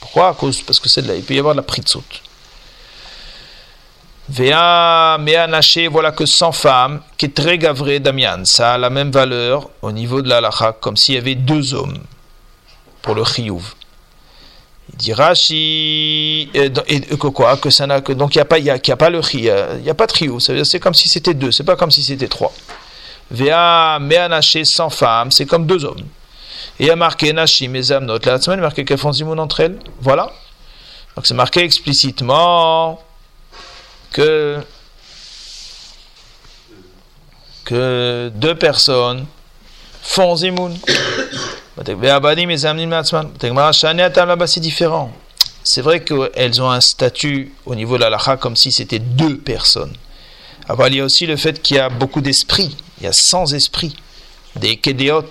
Pourquoi? 0.00 0.34
Cause, 0.34 0.62
parce 0.62 0.80
que 0.80 0.88
c'est 0.88 1.02
de 1.02 1.08
là, 1.08 1.14
il 1.14 1.22
peut 1.22 1.34
y 1.34 1.38
avoir 1.38 1.54
de 1.54 1.60
la 1.60 1.62
pritzot. 1.62 2.02
Vea 4.28 5.18
mea 5.18 5.46
naché, 5.46 5.86
voilà 5.86 6.10
que 6.10 6.26
100 6.26 6.50
femmes, 6.50 7.00
qui 7.16 7.26
est 7.26 7.34
très 7.34 7.58
gavré 7.58 8.00
Damian, 8.00 8.44
ça 8.44 8.74
a 8.74 8.78
la 8.78 8.90
même 8.90 9.12
valeur 9.12 9.70
au 9.82 9.92
niveau 9.92 10.20
de 10.20 10.28
la 10.28 10.40
lacha, 10.40 10.72
comme 10.72 10.96
s'il 10.96 11.14
y 11.14 11.18
avait 11.18 11.36
deux 11.36 11.74
hommes 11.74 11.98
pour 13.02 13.14
le 13.14 13.24
chiyuv. 13.24 13.75
Il 14.92 14.96
dit 14.96 15.12
Rashi, 15.12 16.48
et, 16.54 16.70
que 16.70 17.26
quoi 17.28 17.56
Que 17.56 17.70
ça 17.70 17.86
n'a 17.86 18.00
que 18.00 18.12
donc 18.12 18.34
il 18.34 18.38
n'y 18.38 18.42
a 18.42 18.44
pas 18.44 18.58
il 18.58 18.64
y 18.64 18.70
a, 18.70 18.78
pas 18.96 19.10
le 19.10 19.20
il 19.34 19.40
y 19.84 19.90
a 19.90 19.94
pas 19.94 20.06
de 20.06 20.12
chiyuv, 20.12 20.38
c'est 20.38 20.80
comme 20.80 20.94
si 20.94 21.08
c'était 21.08 21.34
deux, 21.34 21.50
c'est 21.50 21.64
pas 21.64 21.76
comme 21.76 21.90
si 21.90 22.02
c'était 22.02 22.28
trois. 22.28 22.52
Vea 23.30 23.98
mea 23.98 24.28
naché 24.28 24.64
100 24.64 24.90
femmes, 24.90 25.32
c'est 25.32 25.46
comme 25.46 25.66
deux 25.66 25.84
hommes. 25.84 26.06
Et 26.78 26.86
y 26.86 26.90
a 26.90 26.96
marqué 26.96 27.32
Nashim 27.32 27.74
et 27.74 27.82
Zamnot, 27.82 28.18
la 28.24 28.40
semaine 28.40 28.60
marqué 28.60 28.84
qu'elles 28.84 28.98
font 28.98 29.12
zimoun 29.12 29.40
entre 29.40 29.60
elles. 29.60 29.78
Voilà. 30.00 30.30
Donc 31.14 31.26
c'est 31.26 31.34
marqué 31.34 31.60
explicitement 31.60 33.02
que, 34.12 34.58
que 37.64 38.30
deux 38.34 38.54
personnes 38.54 39.26
font 40.02 40.36
zimoun. 40.36 40.78
C'est 44.46 44.60
différent. 44.60 45.12
C'est 45.62 45.82
vrai 45.82 46.02
qu'elles 46.02 46.62
ont 46.62 46.70
un 46.70 46.80
statut 46.80 47.52
au 47.66 47.74
niveau 47.74 47.96
de 47.96 48.02
la 48.02 48.10
lacha 48.10 48.36
comme 48.36 48.56
si 48.56 48.72
c'était 48.72 48.98
deux 48.98 49.36
personnes. 49.36 49.94
Alors, 50.68 50.88
il 50.88 50.94
y 50.94 51.00
a 51.00 51.04
aussi 51.04 51.26
le 51.26 51.36
fait 51.36 51.60
qu'il 51.60 51.76
y 51.76 51.80
a 51.80 51.88
beaucoup 51.88 52.20
d'esprits. 52.20 52.76
Il 52.98 53.04
y 53.04 53.06
a 53.06 53.12
100 53.12 53.52
esprits, 53.52 53.96
des 54.56 54.76
kédéot. 54.76 55.28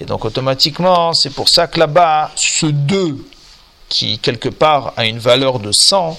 Et 0.00 0.04
donc 0.04 0.24
automatiquement, 0.24 1.12
c'est 1.12 1.30
pour 1.30 1.48
ça 1.48 1.66
que 1.66 1.78
là-bas, 1.78 2.30
ce 2.36 2.66
deux 2.66 3.18
qui 3.88 4.18
quelque 4.18 4.48
part 4.48 4.94
a 4.96 5.04
une 5.04 5.18
valeur 5.18 5.58
de 5.58 5.72
100, 5.72 6.18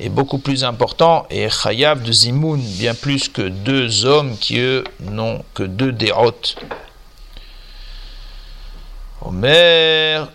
est 0.00 0.08
beaucoup 0.08 0.38
plus 0.38 0.64
important 0.64 1.26
et 1.30 1.48
Chayav 1.50 2.02
de 2.02 2.12
Zimoun 2.12 2.60
bien 2.60 2.94
plus 2.94 3.28
que 3.28 3.42
deux 3.42 4.04
hommes 4.04 4.36
qui 4.38 4.58
eux 4.58 4.84
n'ont 5.00 5.44
que 5.54 5.64
deux 5.64 5.92
dérotes. 5.92 6.56
Omer, 9.22 10.30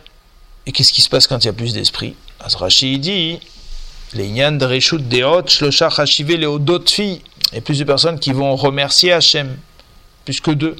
et 0.65 0.71
qu'est-ce 0.71 0.93
qui 0.93 1.01
se 1.01 1.09
passe 1.09 1.27
quand 1.27 1.43
il 1.43 1.47
y 1.47 1.49
a 1.49 1.53
plus 1.53 1.73
d'esprit? 1.73 2.15
Azrachi 2.39 2.99
dit 2.99 3.39
les 4.13 4.27
Nyan 4.29 4.53
de 4.53 4.65
Reshut 4.65 4.99
Deot, 4.99 5.47
Shlosha 5.47 5.87
Hashive 5.87 6.35
Leodotfi, 6.35 7.21
et 7.53 7.61
plus 7.61 7.79
de 7.79 7.83
personnes 7.83 8.19
qui 8.19 8.31
vont 8.31 8.55
remercier 8.55 9.11
Hachem, 9.13 9.57
plus 10.25 10.39
que 10.39 10.51
deux. 10.51 10.75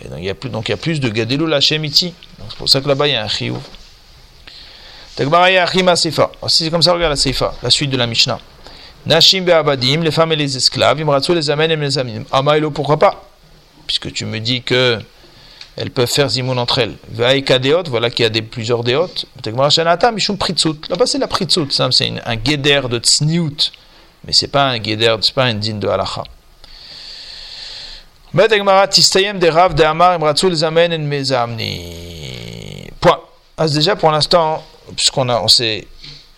Et 0.00 0.08
donc 0.08 0.18
il 0.20 0.26
y 0.26 0.30
a 0.30 0.76
plus, 0.76 1.00
de 1.00 1.08
Gadelul 1.08 1.52
Hachem 1.52 1.84
iti. 1.84 2.14
C'est 2.48 2.56
pour 2.56 2.68
ça 2.68 2.80
que 2.80 2.88
là-bas 2.88 3.08
il 3.08 3.12
y 3.12 3.16
a 3.16 3.24
un 3.24 3.28
Chiyuv. 3.28 3.58
C'est 5.16 5.24
comme 6.70 6.82
ça, 6.82 6.92
regarde 6.92 7.10
la 7.10 7.16
Seifa, 7.16 7.54
la 7.62 7.70
suite 7.70 7.90
de 7.90 7.96
la 7.96 8.06
Mishnah. 8.06 8.38
Nashim 9.06 9.42
be'abadim, 9.42 10.02
les 10.02 10.10
femmes 10.10 10.32
et 10.32 10.36
les 10.36 10.56
esclaves, 10.56 11.00
Imratsu 11.00 11.34
les 11.34 11.50
amènent 11.50 11.72
et 11.72 11.76
les 11.76 11.98
amènent. 11.98 12.24
Amaïlo, 12.30 12.70
pourquoi 12.70 12.98
pas? 12.98 13.28
Puisque 13.86 14.12
tu 14.12 14.24
me 14.24 14.38
dis 14.38 14.62
que 14.62 14.98
elles 15.76 15.90
peuvent 15.90 16.10
faire 16.10 16.28
zimoun 16.28 16.58
entre 16.58 16.78
elles. 16.78 16.96
Ve'aika 17.10 17.58
deot, 17.58 17.84
voilà 17.88 18.10
qu'il 18.10 18.24
y 18.24 18.26
a 18.26 18.28
des, 18.30 18.42
plusieurs 18.42 18.84
deot. 18.84 19.08
Là-bas, 19.44 19.70
c'est 19.70 21.18
la 21.18 21.28
pritsut, 21.28 21.72
c'est 21.90 22.12
un 22.24 22.36
guéder 22.36 22.82
de 22.90 22.98
tsniout. 22.98 23.72
Mais 24.24 24.32
c'est 24.32 24.48
pas 24.48 24.68
un 24.68 24.78
guéder, 24.78 25.16
c'est 25.22 25.34
pas 25.34 25.44
un 25.44 25.54
din 25.54 25.74
de 25.74 25.88
halacha. 25.88 26.24
Point. 33.00 33.20
déjà 33.66 33.96
pour 33.96 34.10
l'instant, 34.10 34.62
puisqu'on 34.94 35.28
a, 35.28 35.40
on, 35.40 35.46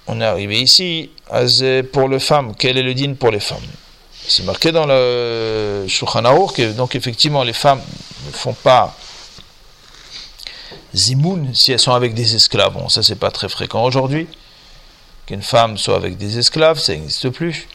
on 0.06 0.20
est 0.20 0.24
arrivé 0.24 0.60
ici, 0.60 1.10
pour 1.92 2.08
les 2.08 2.20
femmes, 2.20 2.54
quel 2.56 2.78
est 2.78 2.82
le 2.82 2.94
din 2.94 3.14
pour 3.14 3.30
les 3.30 3.40
femmes? 3.40 3.58
C'est 4.26 4.44
marqué 4.44 4.70
dans 4.70 4.86
le 4.86 5.84
Shulchan 5.88 6.46
que 6.46 6.72
donc 6.72 6.94
effectivement 6.94 7.42
les 7.42 7.52
femmes 7.52 7.80
ne 8.26 8.32
font 8.32 8.54
pas 8.54 8.94
zimoun 10.94 11.54
si 11.54 11.72
elles 11.72 11.78
sont 11.78 11.92
avec 11.92 12.14
des 12.14 12.34
esclaves. 12.34 12.74
Bon, 12.74 12.88
ça 12.88 13.02
c'est 13.02 13.16
pas 13.16 13.30
très 13.30 13.48
fréquent 13.48 13.84
aujourd'hui. 13.84 14.28
Qu'une 15.26 15.42
femme 15.42 15.78
soit 15.78 15.96
avec 15.96 16.16
des 16.16 16.38
esclaves, 16.38 16.78
ça 16.78 16.94
n'existe 16.94 17.30
plus. 17.30 17.68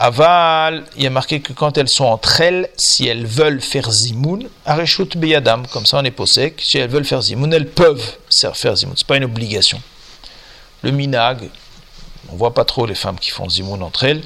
Aval, 0.00 0.84
il 0.96 1.02
y 1.02 1.06
a 1.08 1.10
marqué 1.10 1.40
que 1.40 1.52
quand 1.52 1.76
elles 1.76 1.88
sont 1.88 2.04
entre 2.04 2.40
elles, 2.40 2.68
si 2.76 3.08
elles 3.08 3.26
veulent 3.26 3.60
faire 3.60 3.90
zimoun, 3.90 4.48
areshut 4.64 5.16
beyadam, 5.16 5.66
comme 5.66 5.86
ça 5.86 5.98
on 5.98 6.04
est 6.04 6.12
posek, 6.12 6.60
si 6.62 6.78
elles 6.78 6.88
veulent 6.88 7.04
faire 7.04 7.20
zimoun, 7.20 7.52
elles 7.52 7.68
peuvent 7.68 8.16
faire 8.54 8.76
zimoun, 8.76 8.94
c'est 8.96 9.06
pas 9.06 9.16
une 9.16 9.24
obligation. 9.24 9.82
Le 10.82 10.92
minag, 10.92 11.50
on 12.30 12.36
voit 12.36 12.54
pas 12.54 12.64
trop 12.64 12.86
les 12.86 12.94
femmes 12.94 13.18
qui 13.18 13.30
font 13.30 13.48
zimoun 13.48 13.82
entre 13.82 14.04
elles. 14.04 14.22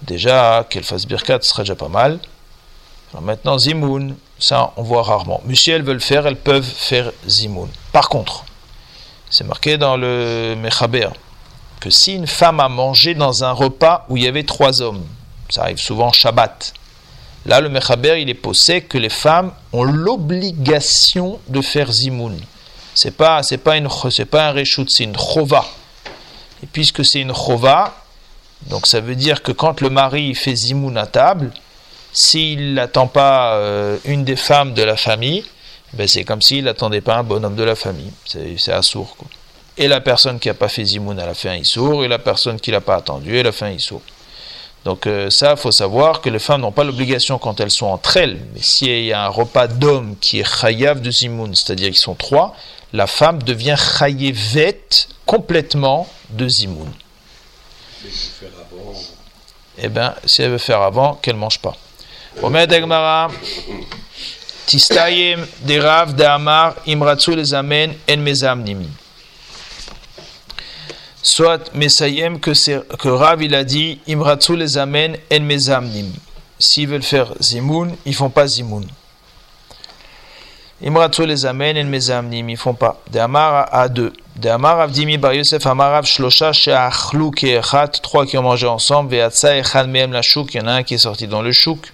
Déjà, 0.00 0.66
qu'elles 0.68 0.84
fassent 0.84 1.06
birkat, 1.06 1.40
ce 1.42 1.50
serait 1.50 1.62
déjà 1.62 1.76
pas 1.76 1.88
mal. 1.88 2.18
maintenant, 3.20 3.58
zimoun, 3.58 4.16
ça, 4.44 4.72
on 4.76 4.82
voit 4.82 5.02
rarement. 5.02 5.40
Mais 5.46 5.54
si 5.54 5.70
elles 5.70 5.82
veulent 5.82 6.00
faire, 6.00 6.26
elles 6.26 6.36
peuvent 6.36 6.64
faire 6.64 7.12
zimoun. 7.26 7.68
Par 7.92 8.10
contre, 8.10 8.44
c'est 9.30 9.44
marqué 9.44 9.78
dans 9.78 9.96
le 9.96 10.54
Mechaber 10.56 11.08
que 11.80 11.88
si 11.88 12.14
une 12.14 12.26
femme 12.26 12.60
a 12.60 12.68
mangé 12.68 13.14
dans 13.14 13.42
un 13.42 13.52
repas 13.52 14.04
où 14.08 14.16
il 14.16 14.24
y 14.24 14.26
avait 14.26 14.44
trois 14.44 14.82
hommes, 14.82 15.04
ça 15.48 15.62
arrive 15.62 15.78
souvent 15.78 16.12
Shabbat, 16.12 16.74
là 17.46 17.60
le 17.60 17.70
Mechaber 17.70 18.20
il 18.20 18.28
est 18.28 18.34
posé 18.34 18.82
que 18.82 18.98
les 18.98 19.08
femmes 19.08 19.52
ont 19.72 19.82
l'obligation 19.82 21.40
de 21.48 21.62
faire 21.62 21.90
zimoun. 21.90 22.38
C'est 22.94 23.16
pas 23.16 23.40
pas 23.64 23.80
pas 24.30 24.48
un 24.48 24.52
reshoot, 24.52 24.90
c'est 24.90 25.04
une 25.04 25.16
chova. 25.16 25.64
Et 26.62 26.66
puisque 26.66 27.04
c'est 27.04 27.20
une 27.20 27.34
chova, 27.34 27.94
donc 28.68 28.86
ça 28.86 29.00
veut 29.00 29.16
dire 29.16 29.42
que 29.42 29.52
quand 29.52 29.80
le 29.80 29.90
mari 29.90 30.34
fait 30.34 30.54
zimoun 30.54 30.96
à 30.96 31.06
table, 31.06 31.50
s'il 32.14 32.74
n'attend 32.74 33.08
pas 33.08 33.56
euh, 33.56 33.98
une 34.04 34.24
des 34.24 34.36
femmes 34.36 34.72
de 34.72 34.82
la 34.82 34.96
famille, 34.96 35.44
ben 35.92 36.08
c'est 36.08 36.24
comme 36.24 36.40
s'il 36.40 36.64
n'attendait 36.64 37.00
pas 37.00 37.16
un 37.16 37.24
bonhomme 37.24 37.56
de 37.56 37.64
la 37.64 37.74
famille. 37.74 38.12
C'est 38.24 38.72
assourd. 38.72 39.16
Quoi. 39.16 39.28
Et 39.76 39.88
la 39.88 40.00
personne 40.00 40.38
qui 40.38 40.48
n'a 40.48 40.54
pas 40.54 40.68
fait 40.68 40.84
zimoun, 40.84 41.18
elle 41.18 41.28
a 41.28 41.34
fait 41.34 41.48
un 41.48 41.56
issour, 41.56 42.04
et 42.04 42.08
la 42.08 42.20
personne 42.20 42.60
qui 42.60 42.70
l'a 42.70 42.80
pas 42.80 42.94
attendu, 42.94 43.36
elle 43.36 43.48
a 43.48 43.52
fait 43.52 43.66
un 43.66 43.72
issour. 43.72 44.00
Donc 44.84 45.06
euh, 45.06 45.30
ça, 45.30 45.52
il 45.52 45.56
faut 45.56 45.72
savoir 45.72 46.20
que 46.20 46.30
les 46.30 46.38
femmes 46.38 46.60
n'ont 46.60 46.72
pas 46.72 46.84
l'obligation 46.84 47.38
quand 47.38 47.58
elles 47.58 47.70
sont 47.70 47.86
entre 47.86 48.16
elles, 48.18 48.40
mais 48.52 48.60
s'il 48.60 49.04
y 49.04 49.12
a 49.12 49.24
un 49.24 49.28
repas 49.28 49.66
d'hommes 49.66 50.14
qui 50.20 50.40
est 50.40 50.60
chayav 50.60 51.00
de 51.00 51.10
zimoun, 51.10 51.54
c'est-à-dire 51.54 51.88
qu'ils 51.88 51.96
sont 51.96 52.14
trois, 52.14 52.54
la 52.92 53.08
femme 53.08 53.42
devient 53.42 53.76
chayevet 53.76 54.80
complètement 55.26 56.06
de 56.30 56.48
zimoun. 56.48 56.92
Eh 59.78 59.88
bien, 59.88 60.14
si 60.24 60.42
elle 60.42 60.50
veut 60.52 60.58
faire 60.58 60.82
avant, 60.82 61.14
qu'elle 61.14 61.34
ne 61.34 61.40
mange 61.40 61.58
pas. 61.58 61.76
Omer 62.42 62.66
Dagmara, 62.66 63.30
Tistayim 64.66 65.46
derav 65.66 66.14
de 66.14 66.24
Amar 66.24 66.74
imratsu 66.86 67.36
les 67.36 67.54
amen 67.54 67.94
en 68.08 68.16
mezamnim. 68.16 68.82
Soit 71.22 71.72
Mesayem 71.74 72.40
que, 72.40 73.08
Rav 73.08 73.42
il 73.42 73.54
a 73.54 73.62
dit 73.62 74.00
imratsu 74.06 74.56
les 74.56 74.76
amen 74.76 75.16
en 75.32 75.40
mezamnim. 75.40 76.12
S'ils 76.58 76.88
veulent 76.88 77.02
faire 77.02 77.34
zimoun, 77.40 77.94
ils 78.04 78.14
font 78.14 78.30
pas 78.30 78.46
zimoun. 78.46 78.86
Imratsu 80.82 81.26
les 81.26 81.46
amène 81.46 81.76
et 81.76 81.84
mezamnim, 81.84 82.48
ils 82.48 82.56
font 82.56 82.74
pas. 82.74 83.00
De 83.12 83.18
Amar 83.20 83.68
à 83.72 83.88
deux. 83.88 84.12
De 84.36 84.48
Amar 84.48 84.80
Avdimi 84.80 85.18
Bar 85.18 85.34
Yosef 85.34 85.64
Amarav 85.66 86.04
Shlosha 86.04 86.52
Sheachlu 86.52 87.30
Keechat, 87.30 87.88
trois 88.02 88.26
qui 88.26 88.36
ont 88.36 88.42
mangé 88.42 88.66
ensemble, 88.66 89.10
Veatsa 89.10 89.56
Echad 89.56 89.88
Mehem 89.88 90.10
la 90.12 90.22
Chouk, 90.22 90.52
il 90.54 90.58
y 90.58 90.60
en 90.60 90.66
a 90.66 90.72
un 90.72 90.82
qui 90.82 90.94
est 90.94 90.98
sorti 90.98 91.28
dans 91.28 91.40
le 91.40 91.52
Chouk. 91.52 91.92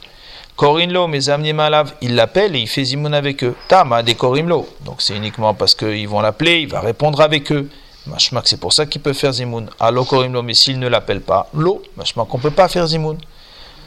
Korinlo, 0.61 1.09
mezamnim 1.09 1.59
alav, 1.59 1.95
il 2.03 2.15
l'appelle 2.15 2.55
et 2.55 2.59
il 2.59 2.69
fait 2.69 2.85
zimoun 2.85 3.15
avec 3.15 3.43
eux. 3.43 3.57
Tama 3.67 4.03
des 4.03 4.15
Korimlo. 4.15 4.69
Donc 4.85 5.01
c'est 5.01 5.17
uniquement 5.17 5.55
parce 5.55 5.75
qu'ils 5.75 6.07
vont 6.07 6.21
l'appeler, 6.21 6.59
il 6.59 6.69
va 6.69 6.81
répondre 6.81 7.23
avec 7.23 7.51
eux. 7.51 7.71
Machmak, 8.07 8.47
c'est 8.47 8.61
pour 8.61 8.75
ça 8.75 8.85
qu'il 8.85 9.01
peut 9.01 9.15
faire 9.15 9.33
zimoun. 9.33 9.71
Allo 9.81 10.05
Korimlo, 10.05 10.43
mais 10.43 10.53
s'il 10.53 10.79
ne 10.79 10.87
l'appelle 10.87 11.23
pas, 11.23 11.49
lo, 11.55 11.81
machmak, 11.97 12.35
on 12.35 12.37
ne 12.37 12.43
peut 12.43 12.51
pas 12.51 12.69
faire 12.69 12.87
zimoun. 12.87 13.17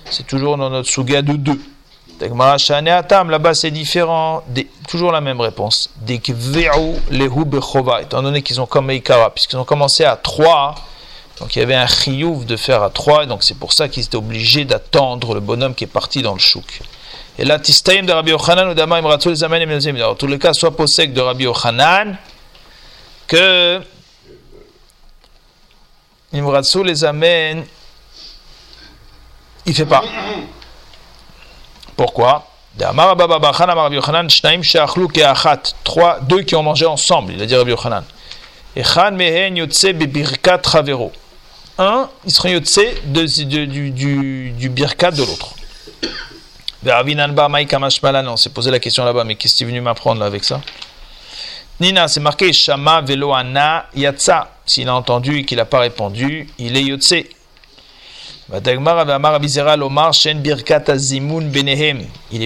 C'est 0.10 0.26
toujours 0.26 0.58
dans 0.58 0.72
notre 0.72 0.90
souga 0.90 1.22
de 1.22 1.34
deux. 1.34 1.62
Là-bas, 2.20 3.54
c'est 3.54 3.70
différent. 3.70 4.44
toujours 4.90 5.12
la 5.12 5.22
même 5.22 5.42
réponse. 5.42 5.92
Étant 8.02 8.24
donné 8.24 8.42
qu'ils 8.42 8.62
ont 8.62 8.66
comme 8.66 8.88
puisqu'ils 8.88 9.58
ont 9.58 9.64
commencé 9.64 10.06
à 10.06 10.16
3, 10.16 10.74
donc 11.39 11.56
il 11.56 11.60
y 11.60 11.62
avait 11.62 11.76
un 11.76 11.88
chiyuv 11.88 12.46
de 12.46 12.56
faire 12.56 12.84
à 12.84 12.89
3, 12.89 13.26
donc 13.26 13.43
c'est 13.43 13.58
pour 13.58 13.74
ça 13.74 13.89
qu'ils 13.89 14.04
étaient 14.04 14.15
obligés 14.15 14.65
d'attendre 14.65 15.34
le 15.34 15.39
bonhomme 15.39 15.74
qui 15.74 15.84
est 15.84 15.88
parti 15.88 16.22
dans 16.22 16.34
le 16.34 16.39
chouk. 16.39 16.82
Et 17.39 17.46
là, 17.46 17.58
Tistaim 17.58 18.04
de 18.04 18.12
Rabbi 18.12 18.30
Yochanan 18.32 18.69
ou 18.69 18.74
Dama 18.76 19.00
Imratsu 19.00 19.30
les 19.30 19.43
amène 19.43 19.69
et 19.69 19.93
Dans 19.93 20.13
tous 20.13 20.28
les 20.28 20.38
cas, 20.38 20.54
soit 20.54 20.76
possède 20.76 21.13
de 21.13 21.22
Rabbi 21.22 21.46
Yochanan 21.46 22.15
que 23.26 23.82
Imratsu 26.32 26.84
les 26.84 27.04
amène, 27.04 27.65
il 29.65 29.74
fait 29.74 29.86
pas. 29.86 30.04
Pourquoi? 31.96 32.48
Trois, 35.84 36.19
deux 36.22 36.41
qui 36.43 36.56
ont 36.56 36.63
mangé 36.63 36.86
ensemble, 36.86 37.34
il 37.34 37.41
a 37.41 37.46
dit 37.46 37.56
Rabbi 37.56 37.72
Yochanan. 37.72 38.04
Un, 41.78 42.10
ils 42.26 42.32
seront 42.32 42.50
yotse 42.50 42.80
du, 43.06 43.92
du, 43.92 44.52
du 44.52 44.70
birkat 44.70 45.12
de 45.12 45.24
l'autre. 45.24 45.56
On 46.86 48.38
s'est 48.38 48.50
posé 48.50 48.70
la 48.70 48.80
question 48.80 49.06
là-bas, 49.06 49.24
mais 49.24 49.36
qu'est-ce 49.36 49.56
qui 49.56 49.64
est 49.64 49.68
venu 49.68 49.82
m'apprendre 49.82 50.20
là 50.20 50.28
avec 50.28 50.44
ça? 50.44 50.62
Nina, 51.80 52.08
c'est 52.08 52.20
marqué 52.20 52.54
Shama 52.54 53.02
Veloana 53.02 53.88
Yatsa. 53.96 54.52
S'il 54.66 54.88
a 54.88 54.96
entendu 54.96 55.40
et 55.40 55.46
qu'il 55.46 55.58
n'a 55.58 55.66
pas 55.66 55.80
répondu, 55.80 56.48
il 56.60 56.78
est 56.78 56.84
yotse. 56.84 57.14
Il 58.52 58.68
est 58.68 58.76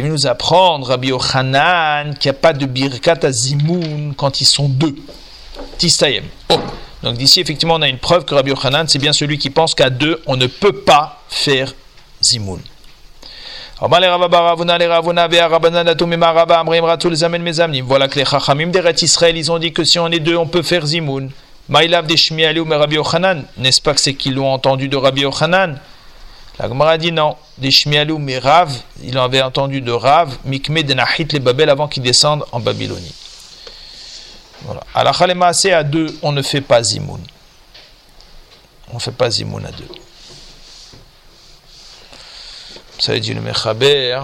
venu 0.02 0.10
nous 0.10 0.28
apprendre, 0.28 0.88
Rabbi 0.88 1.08
Yochanan, 1.10 2.16
qu'il 2.18 2.32
n'y 2.32 2.38
a 2.38 2.40
pas 2.40 2.54
de 2.54 2.66
birkat 2.66 3.18
azimoun 3.24 4.14
quand 4.16 4.40
ils 4.40 4.46
sont 4.46 4.70
deux. 4.70 4.96
Tistayem. 5.78 6.24
Oh. 6.50 6.60
Donc 7.04 7.18
d'ici, 7.18 7.40
effectivement, 7.40 7.76
on 7.76 7.82
a 7.82 7.88
une 7.88 8.00
preuve 8.00 8.26
que 8.26 8.34
Rabbi 8.34 8.50
Yochanan, 8.50 8.88
c'est 8.88 9.00
bien 9.00 9.14
celui 9.14 9.38
qui 9.38 9.50
pense 9.50 9.76
qu'à 9.76 9.90
deux, 9.90 10.22
on 10.26 10.36
ne 10.36 10.48
peut 10.48 10.74
pas 10.74 11.22
faire 11.30 11.74
zimoun. 12.22 12.60
Voilà 13.80 14.10
que 18.08 18.20
les 18.20 18.26
chachamim 18.26 18.68
des 18.68 19.04
Israël, 19.04 19.38
ils 19.38 19.52
ont 19.52 19.60
dit 19.60 19.72
que 19.72 19.84
si 19.84 20.00
on 20.00 20.08
est 20.08 20.20
deux, 20.20 20.36
on 20.36 20.48
peut 20.48 20.64
faire 20.64 20.84
zimoun. 20.86 21.30
Maïlav 21.70 22.08
des 22.08 22.16
ou 22.60 22.66
Rabbi 22.68 22.96
Yochanan, 22.96 23.44
n'est-ce 23.58 23.82
pas 23.82 23.94
que 23.94 24.02
c'est 24.02 24.16
qu'ils 24.16 24.34
l'ont 24.34 24.52
entendu 24.52 24.88
de 24.88 24.98
Rabbi 24.98 25.22
Yochanan? 25.22 25.78
La 26.60 26.68
Gemara 26.68 26.98
dit 26.98 27.12
non, 27.12 27.36
des 27.60 27.70
mais 27.86 28.40
Rav, 28.40 28.72
il 29.04 29.16
en 29.20 29.26
avait 29.26 29.44
entendu 29.44 29.82
de 29.82 29.92
Rav, 29.92 30.36
Mikme 30.46 30.82
de 30.82 30.96
Nahit 30.96 31.32
les 31.32 31.40
Babel 31.40 31.70
avant 31.70 31.88
qu'ils 31.88 32.02
descendent 32.02 32.46
en 32.52 32.60
Babylonie. 32.60 33.14
À 34.94 35.04
la 35.04 35.14
à 35.74 35.84
deux, 35.84 36.18
on 36.22 36.32
ne 36.32 36.42
fait 36.42 36.62
pas 36.62 36.82
zimoun. 36.84 37.22
On 38.92 38.96
ne 38.96 39.00
fait 39.00 39.12
pas 39.12 39.30
zimoun 39.30 39.66
à 39.66 39.72
deux. 39.72 39.88
Ça 43.00 43.18
dire 43.20 43.36
le 43.36 43.42
Mechaber. 43.42 44.20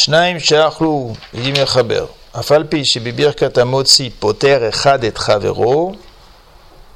שניים 0.00 0.40
שאכלו, 0.40 1.12
יודעים 1.34 1.54
לחבר, 1.62 2.06
אף 2.38 2.52
על 2.52 2.64
פי 2.64 2.84
שבברכת 2.84 3.58
המוציא 3.58 4.10
פוטר 4.18 4.68
אחד 4.68 5.04
את 5.04 5.18
חברו, 5.18 5.92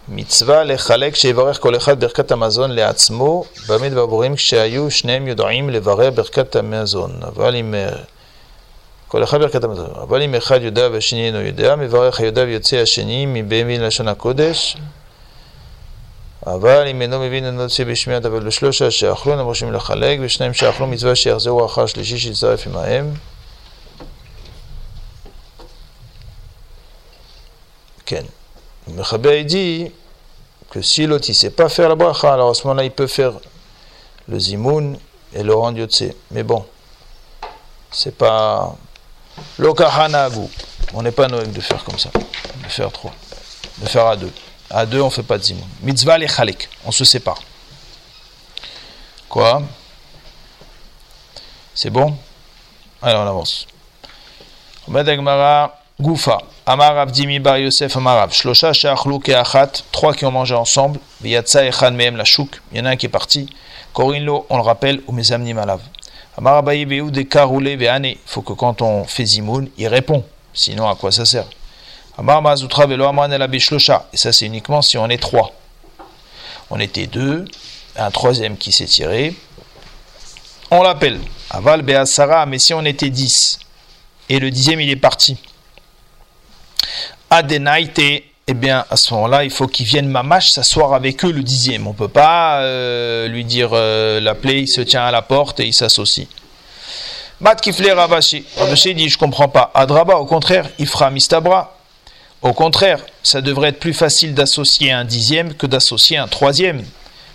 מצווה 0.08 0.64
לחלק 0.64 1.14
שיברך 1.14 1.60
כל 1.60 1.76
אחד 1.76 2.00
ברכת 2.00 2.32
המזון 2.32 2.70
לעצמו, 2.70 3.44
במה 3.68 3.88
דבורים 3.88 4.34
כשהיו 4.36 4.90
שניהם 4.90 5.28
יודעים 5.28 5.70
לברך 5.70 6.14
ברכת 6.14 6.56
המזון. 6.56 7.12
אבל 7.22 7.56
אם 7.56 7.74
כל 9.08 9.24
אחד 9.24 9.38
ברכת 9.40 9.64
המזון. 9.64 9.90
אבל 10.02 10.22
אם 10.22 10.34
אחד 10.34 10.62
יודע 10.62 10.88
והשני 10.92 11.26
אינו 11.26 11.40
יודע, 11.40 11.76
מברך 11.76 12.20
היודע 12.20 12.42
ויוצא 12.42 12.76
השני 12.76 13.26
מבהמין 13.26 13.82
לשון 13.82 14.08
הקודש. 14.08 14.76
אבל 16.53 16.88
אם 16.88 17.01
אינו 17.01 17.19
מבין 17.19 17.45
אינו 17.45 17.62
יוצא 17.62 17.83
בשמיעת 17.83 18.25
אבל 18.25 18.39
בשלושה 18.39 18.91
שאכלו 18.91 19.33
הם 19.33 19.39
רושמים 19.39 19.73
לחלק, 19.73 20.19
ושניים 20.21 20.53
שאכלו 20.53 20.88
מצווה 20.88 21.15
שיחזרו 21.15 21.65
אחר 21.65 21.85
שלישי 21.85 22.17
שיצטרף 22.17 22.67
עמהם. 22.67 23.13
כן. 28.05 28.23
Mechaber 28.95 29.43
dit 29.43 29.91
que 30.71 30.81
si 30.81 31.05
l'autre 31.05 31.29
ne 31.29 31.33
sait 31.33 31.51
pas 31.51 31.69
faire 31.69 31.89
la 31.89 31.95
bracha, 31.95 32.33
alors 32.33 32.49
à 32.49 32.53
ce 32.53 32.63
moment-là 32.63 32.83
il 32.83 32.91
peut 32.91 33.07
faire 33.07 33.33
le 34.27 34.39
zimoun 34.39 34.97
et 35.33 35.43
le 35.43 35.53
rendre 35.53 35.77
yotse. 35.77 36.03
Mais 36.31 36.43
bon, 36.43 36.65
c'est 37.91 38.15
pas 38.15 38.75
l'okahanagu. 39.57 40.47
On 40.93 41.03
n'est 41.03 41.12
pas 41.12 41.27
noël 41.27 41.51
de 41.51 41.62
faire 41.62 41.83
comme 41.83 41.99
ça, 41.99 42.09
de 42.63 42.69
faire 42.69 42.91
trois, 42.91 43.13
de 43.77 43.88
faire 43.88 44.07
à 44.07 44.15
deux. 44.15 44.31
À 44.76 44.87
deux, 44.87 45.00
on 45.00 45.04
ne 45.04 45.10
fait 45.10 45.22
pas 45.22 45.38
de 45.38 45.44
zimoun. 45.44 45.64
Mitzvah 45.82 46.18
les 46.18 46.26
chalik, 46.26 46.68
on 46.84 46.90
se 46.90 47.04
sépare. 47.04 47.40
Quoi? 49.28 49.62
C'est 51.72 51.90
bon? 51.90 52.16
Alors 53.00 53.22
on 53.22 53.28
avance. 53.28 53.68
Goufa, 56.00 56.38
Amar 56.66 56.98
Avdimi 56.98 57.38
Bar 57.38 57.58
Yosef 57.58 57.96
Amarav, 57.96 58.32
Shlosha 58.32 58.72
Sheachlu 58.72 59.20
Keachat, 59.20 59.84
trois 59.92 60.12
qui 60.12 60.26
ont 60.26 60.32
mangé 60.32 60.56
ensemble, 60.56 60.98
Viyatsa 61.20 61.64
Echan 61.64 61.92
Mehem 61.92 62.16
la 62.16 62.24
Chouk, 62.24 62.60
il 62.72 62.78
y 62.78 62.80
en 62.80 62.87
a 62.87 62.90
un 62.90 62.96
qui 62.96 63.06
est 63.06 63.08
parti, 63.08 63.48
Korinlo, 63.92 64.44
on 64.50 64.56
le 64.56 64.64
rappelle, 64.64 65.02
ou 65.06 65.12
Mezamni 65.12 65.54
Malav. 65.54 65.82
Amar 66.37 66.56
Abaye 66.56 66.84
Veane, 66.84 68.06
il 68.06 68.18
faut 68.26 68.42
que 68.42 68.54
quand 68.54 68.82
on 68.82 69.04
fait 69.04 69.24
Zimoun, 69.24 69.68
il 69.78 69.87
répond, 69.87 70.24
sinon 70.52 70.88
à 70.88 70.96
quoi 70.96 71.12
ça 71.12 71.24
sert? 71.24 71.46
Et 72.18 74.16
ça 74.16 74.33
c'est 74.33 74.46
uniquement 74.46 74.83
si 74.83 74.98
on 74.98 75.09
est 75.09 75.20
trois. 75.20 75.53
On 76.70 76.81
était 76.81 77.07
deux, 77.07 77.44
un 77.96 78.11
troisième 78.11 78.57
qui 78.57 78.72
s'est 78.72 78.87
tiré, 78.87 79.35
on 80.70 80.83
l'appelle, 80.83 81.20
Aval 81.50 81.83
Beasara, 81.83 82.46
mais 82.46 82.59
si 82.59 82.74
on 82.74 82.85
était 82.85 83.11
dix, 83.11 83.59
et 84.29 84.38
le 84.38 84.50
dixième 84.50 84.81
il 84.81 84.90
est 84.90 84.96
parti. 84.96 85.37
Adenaite, 87.31 88.00
eh 88.46 88.55
bien, 88.55 88.85
à 88.90 88.96
ce 88.96 89.14
moment-là, 89.14 89.44
il 89.44 89.50
faut 89.50 89.66
qu'il 89.66 89.87
vienne 89.87 90.07
mamash 90.07 90.50
s'asseoir 90.50 90.92
avec 90.92 91.24
eux 91.24 91.33
le 91.33 91.42
dixième. 91.42 91.87
On 91.87 91.90
ne 91.92 91.96
peut 91.96 92.09
pas 92.09 92.61
euh, 92.61 93.27
lui 93.27 93.44
dire 93.44 93.70
euh, 93.72 94.20
l'appeler, 94.20 94.61
il 94.61 94.68
se 94.68 94.83
tient 94.83 95.05
à 95.05 95.11
la 95.11 95.22
porte 95.22 95.61
et 95.61 95.66
il 95.66 95.72
s'associe. 95.72 96.27
Mat 97.40 97.57
kifle 97.57 97.90
Ravashi. 97.90 98.44
Ravashi 98.57 98.94
dit 98.94 99.09
Je 99.09 99.18
comprends 99.18 99.48
pas. 99.48 99.70
Adraba, 99.74 100.16
au 100.16 100.27
contraire, 100.27 100.68
il 100.79 100.87
fera 100.87 101.11
mistabra. 101.11 101.73
Au 102.44 102.52
contraire, 102.52 103.00
ça 103.22 103.40
devrait 103.40 103.70
être 103.70 103.80
plus 103.80 103.94
facile 103.94 104.35
d'associer 104.35 104.92
un 104.92 105.07
dixième 105.07 105.54
que 105.54 105.66
d'associer 105.66 106.18
un 106.18 106.28
troisième. 106.28 106.85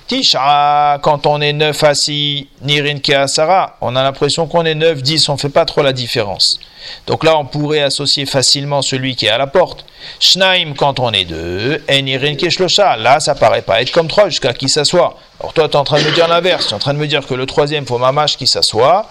Tisha, 0.07 0.99
quand 1.01 1.25
on 1.25 1.41
est 1.41 1.51
neuf 1.51 1.83
assis, 1.83 2.47
Nirin 2.61 2.99
Asara, 3.15 3.75
on 3.81 3.95
a 3.95 4.03
l'impression 4.03 4.45
qu'on 4.45 4.65
est 4.65 4.75
neuf, 4.75 5.01
dix, 5.01 5.27
on 5.27 5.33
ne 5.33 5.39
fait 5.39 5.49
pas 5.49 5.65
trop 5.65 5.81
la 5.81 5.93
différence. 5.93 6.59
Donc 7.07 7.23
là, 7.23 7.39
on 7.39 7.45
pourrait 7.45 7.81
associer 7.81 8.27
facilement 8.27 8.83
celui 8.83 9.15
qui 9.15 9.25
est 9.25 9.29
à 9.29 9.39
la 9.39 9.47
porte. 9.47 9.83
Shnaim, 10.19 10.75
quand 10.77 10.99
on 10.99 11.11
est 11.11 11.25
deux, 11.25 11.83
et 11.87 12.03
Nirin 12.03 12.35
Keshlosha, 12.35 12.95
là, 12.97 13.19
ça 13.19 13.33
paraît 13.33 13.63
pas 13.63 13.81
être 13.81 13.91
comme 13.91 14.07
trois 14.07 14.29
jusqu'à 14.29 14.53
qui 14.53 14.69
s'assoit. 14.69 15.17
Alors 15.39 15.53
toi, 15.53 15.67
tu 15.67 15.73
es 15.73 15.77
en 15.77 15.83
train 15.83 15.99
de 15.99 16.05
me 16.05 16.11
dire 16.11 16.27
l'inverse, 16.27 16.67
tu 16.67 16.73
es 16.73 16.75
en 16.75 16.79
train 16.79 16.93
de 16.93 16.99
me 16.99 17.07
dire 17.07 17.25
que 17.25 17.33
le 17.33 17.47
troisième, 17.47 17.87
faut 17.87 17.97
mamache 17.97 18.37
qui 18.37 18.45
s'assoit, 18.45 19.07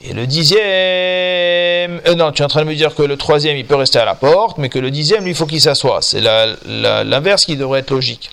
et 0.00 0.12
le 0.12 0.26
dixième, 0.26 0.60
euh, 0.60 2.14
non, 2.16 2.30
tu 2.30 2.42
es 2.42 2.44
en 2.44 2.48
train 2.48 2.62
de 2.62 2.68
me 2.68 2.74
dire 2.74 2.94
que 2.94 3.02
le 3.02 3.16
troisième, 3.16 3.56
il 3.56 3.66
peut 3.66 3.74
rester 3.74 3.98
à 3.98 4.04
la 4.04 4.14
porte, 4.14 4.58
mais 4.58 4.68
que 4.68 4.78
le 4.78 4.90
dixième, 4.90 5.24
lui, 5.24 5.32
il 5.32 5.36
faut 5.36 5.46
qu'il 5.46 5.60
s'assoie. 5.60 6.00
C'est 6.02 6.20
l'inverse 6.20 7.44
qui 7.44 7.56
devrait 7.56 7.80
être 7.80 7.90
logique. 7.90 8.30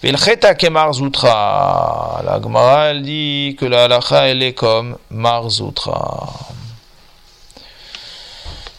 Vilcheta 0.00 0.54
ke 0.54 0.68
marzoutra. 0.68 2.22
La 2.24 2.40
Gemara 2.40 2.94
dit 2.94 3.56
que 3.58 3.64
la 3.66 3.84
halacha 3.84 4.28
elle 4.28 4.44
est 4.44 4.52
comme 4.52 4.96
marzoutra. 5.10 6.28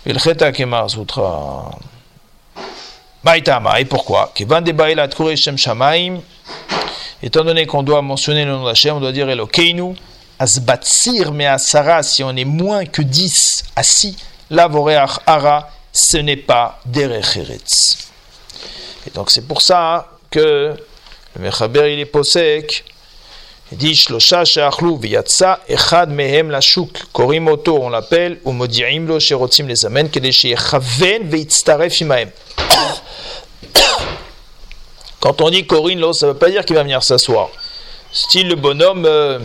Vilcheta 0.05 0.53
ke 0.53 0.63
marzoutra. 0.63 1.71
Maïtama. 3.25 3.81
Et 3.81 3.85
pourquoi? 3.85 4.31
Étant 7.21 7.43
donné 7.43 7.65
qu'on 7.65 7.83
doit 7.83 8.01
mentionner 8.01 8.45
le 8.45 8.51
nom 8.51 8.63
d'Hachem, 8.63 8.95
on 8.95 9.01
doit 9.01 9.11
dire 9.11 9.29
Elokeinu. 9.29 9.95
Asbatsir 10.39 11.31
me 11.31 11.45
asara. 11.45 12.01
Si 12.03 12.23
on 12.23 12.35
est 12.35 12.45
moins 12.45 12.85
que 12.85 13.01
10 13.01 13.65
assis, 13.75 14.17
la 14.49 14.67
voreach 14.67 15.19
ara, 15.25 15.69
ce 15.91 16.17
n'est 16.17 16.37
pas 16.37 16.79
derecheretz. 16.85 18.09
Et 19.07 19.11
donc 19.11 19.29
c'est 19.31 19.47
pour 19.47 19.61
ça 19.61 20.07
que 20.31 20.73
le 21.35 21.41
Mechaber 21.41 21.93
il 21.93 21.99
est 21.99 22.05
posek. 22.05 22.85
Il 23.71 23.77
dit 23.77 23.95
Shlosha 23.95 24.45
she'achlu 24.45 24.97
v'yatsa 24.97 25.59
echad 25.67 26.09
mehem 26.09 26.49
lashuk. 26.49 27.03
Korim 27.13 27.47
oto, 27.47 27.77
on 27.83 27.89
l'appelle, 27.89 28.39
ou 28.43 28.51
modi'im 28.51 29.05
lo 29.05 29.19
sherotzim 29.19 29.67
les 29.67 29.85
amen, 29.85 30.09
kede 30.09 30.31
she'echaven 30.31 31.29
ve'itztaref 31.29 32.01
imahem. 32.01 32.31
Quand 35.19 35.41
on 35.41 35.49
dit 35.49 35.67
Corinne, 35.67 36.13
ça 36.13 36.27
ne 36.27 36.31
veut 36.31 36.37
pas 36.37 36.49
dire 36.49 36.65
qu'il 36.65 36.75
va 36.75 36.83
venir 36.83 37.03
s'asseoir. 37.03 37.49
Style 38.11 38.47
le 38.47 38.55
bonhomme, 38.55 39.05
euh, 39.05 39.39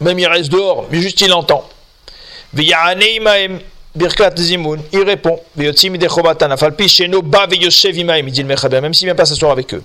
même 0.00 0.18
il 0.18 0.26
reste 0.26 0.50
dehors, 0.50 0.86
mais 0.90 1.00
juste 1.00 1.20
il 1.20 1.32
entend. 1.32 1.68
Birkat 3.94 4.36
Zimoun, 4.36 4.80
il 4.92 5.02
répond, 5.02 5.38
il 5.58 5.70
dit 5.72 5.86
le 8.42 8.46
Mechaber, 8.46 8.80
même 8.80 8.94
s'il 8.94 9.06
vient 9.06 9.14
pas 9.14 9.26
s'asseoir 9.26 9.52
avec 9.52 9.74
eux. 9.74 9.84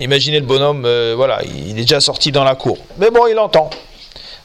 Imaginez 0.00 0.40
le 0.40 0.46
bonhomme, 0.46 0.84
euh, 0.86 1.12
voilà, 1.16 1.40
il 1.44 1.78
est 1.78 1.82
déjà 1.82 2.00
sorti 2.00 2.32
dans 2.32 2.44
la 2.44 2.54
cour. 2.54 2.78
Mais 2.98 3.10
bon, 3.10 3.26
il 3.26 3.38
entend. 3.38 3.70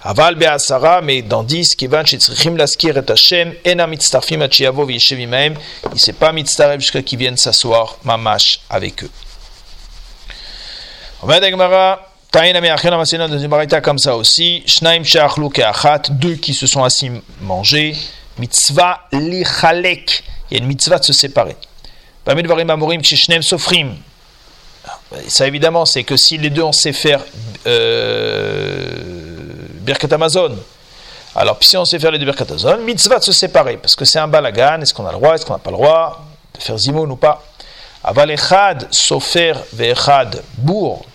Aval 0.03 0.35
be'asara, 0.35 1.01
mais 1.01 1.21
dans 1.21 1.43
10, 1.43 1.75
kivan 1.75 2.05
shetzrichim 2.05 2.55
laskir 2.55 2.97
et 2.97 3.11
Hashem, 3.11 3.53
ena 3.65 3.87
mitztarfim 3.87 4.41
achiavo 4.41 4.85
v'yeshev 4.85 5.19
imahem, 5.19 5.55
il 5.85 5.93
ne 5.93 5.97
s'est 5.97 6.13
pas 6.13 6.31
mitztarev 6.31 6.79
jusqu'à 6.79 7.01
qu'ils 7.01 7.17
viennent 7.17 7.37
s'asseoir, 7.37 7.97
mamash, 8.03 8.59
avec 8.69 9.03
eux. 9.03 9.09
On 11.23 11.27
va 11.27 12.06
dans 12.31 13.39
une 13.39 13.47
barita 13.47 13.81
comme 13.81 13.97
ça 13.97 14.15
aussi, 14.15 14.63
shnaim 14.65 15.03
ke'achat, 15.03 16.01
deux 16.09 16.35
qui 16.35 16.53
se 16.53 16.67
sont 16.67 16.83
assis 16.83 17.09
manger, 17.41 17.95
mitzvah 18.37 19.01
lichalek, 19.11 20.23
il 20.49 20.57
y 20.57 20.59
a 20.59 20.63
une 20.63 20.67
mitzvah 20.67 20.99
de 20.99 21.03
se 21.03 21.13
séparer. 21.13 21.55
Ça 25.27 25.47
évidemment, 25.47 25.85
c'est 25.85 26.03
que 26.03 26.17
si 26.17 26.37
les 26.37 26.49
deux 26.49 26.63
on 26.63 26.73
sait 26.73 26.93
faire 26.93 27.21
euh, 27.65 28.91
Birkat 29.81 30.13
Amazon, 30.13 30.55
alors 31.35 31.57
si 31.61 31.77
on 31.77 31.85
sait 31.85 31.97
faire 31.99 32.11
les 32.11 32.19
deux 32.19 32.25
Birkat 32.25 32.45
Amazon, 32.49 32.77
mitzvah 32.83 33.19
de 33.19 33.23
se 33.23 33.31
séparer, 33.31 33.77
parce 33.77 33.95
que 33.95 34.03
c'est 34.03 34.19
un 34.19 34.27
balagan, 34.27 34.81
est-ce 34.81 34.93
qu'on 34.93 35.05
a 35.05 35.11
le 35.11 35.17
droit, 35.17 35.35
est-ce 35.35 35.45
qu'on 35.45 35.53
n'a 35.53 35.59
pas 35.59 35.71
le 35.71 35.77
droit 35.77 36.25
de 36.53 36.61
faire 36.61 36.77
zimoun 36.77 37.09
ou 37.09 37.15
pas? 37.15 37.41
Aval 38.03 38.31
echad, 38.31 38.87
sofer 38.91 39.53
ve'echad, 39.73 40.43
bourg. 40.57 41.05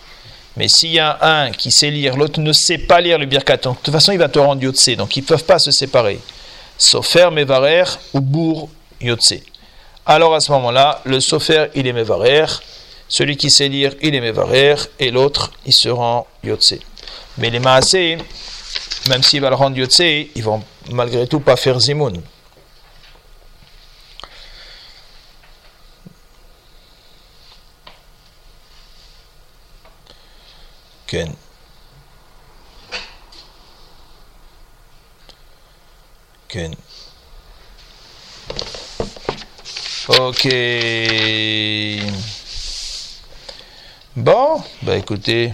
Mais 0.57 0.67
s'il 0.67 0.91
y 0.91 0.99
a 0.99 1.17
un 1.21 1.51
qui 1.51 1.71
sait 1.71 1.89
lire, 1.89 2.15
l'autre 2.15 2.39
ne 2.39 2.53
sait 2.53 2.77
pas 2.77 3.01
lire 3.01 3.17
le 3.17 3.25
Birkat, 3.25 3.57
de 3.57 3.69
toute 3.81 3.91
façon 3.91 4.11
il 4.11 4.19
va 4.19 4.29
te 4.29 4.39
rendre 4.39 4.61
yotse, 4.61 4.89
donc 4.89 5.17
ils 5.17 5.21
ne 5.21 5.27
peuvent 5.27 5.45
pas 5.45 5.59
se 5.59 5.71
séparer. 5.71 6.19
Sofer 6.77 7.29
mevarer 7.31 7.85
ou 8.13 8.21
bourg 8.21 8.69
yotse 9.01 9.35
alors 10.05 10.35
à 10.35 10.41
ce 10.41 10.51
moment-là, 10.51 10.99
le 11.05 11.21
sofer, 11.21 11.67
il 11.75 11.87
est 11.87 11.93
mevarer, 11.93 12.45
celui 13.07 13.37
qui 13.37 13.49
sait 13.49 13.69
lire, 13.69 13.93
il 14.01 14.15
est 14.15 14.19
mevarer, 14.19 14.75
et 14.99 15.11
l'autre, 15.11 15.53
il 15.65 15.73
se 15.73 15.87
rend 15.87 16.27
yotse. 16.43 16.75
Mais 17.37 17.49
les 17.49 17.59
maasé, 17.59 18.17
même 19.07 19.23
s'il 19.23 19.39
va 19.39 19.49
le 19.49 19.55
rendre 19.55 19.77
yotse, 19.77 19.99
ils 19.99 20.43
vont 20.43 20.61
malgré 20.91 21.25
tout 21.25 21.39
pas 21.39 21.55
faire 21.55 21.79
zimoun. 21.79 22.21
Ken. 31.13 31.31
Ken. 36.47 36.73
Ok. 40.07 40.47
Bon, 44.15 44.63
bah 44.81 44.95
écoutez, 44.95 45.53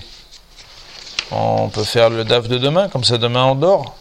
on 1.29 1.67
peut 1.67 1.83
faire 1.83 2.09
le 2.09 2.23
DAF 2.23 2.47
de 2.47 2.57
demain, 2.57 2.87
comme 2.87 3.03
ça 3.03 3.17
demain 3.17 3.43
on 3.43 3.55
dort. 3.55 3.97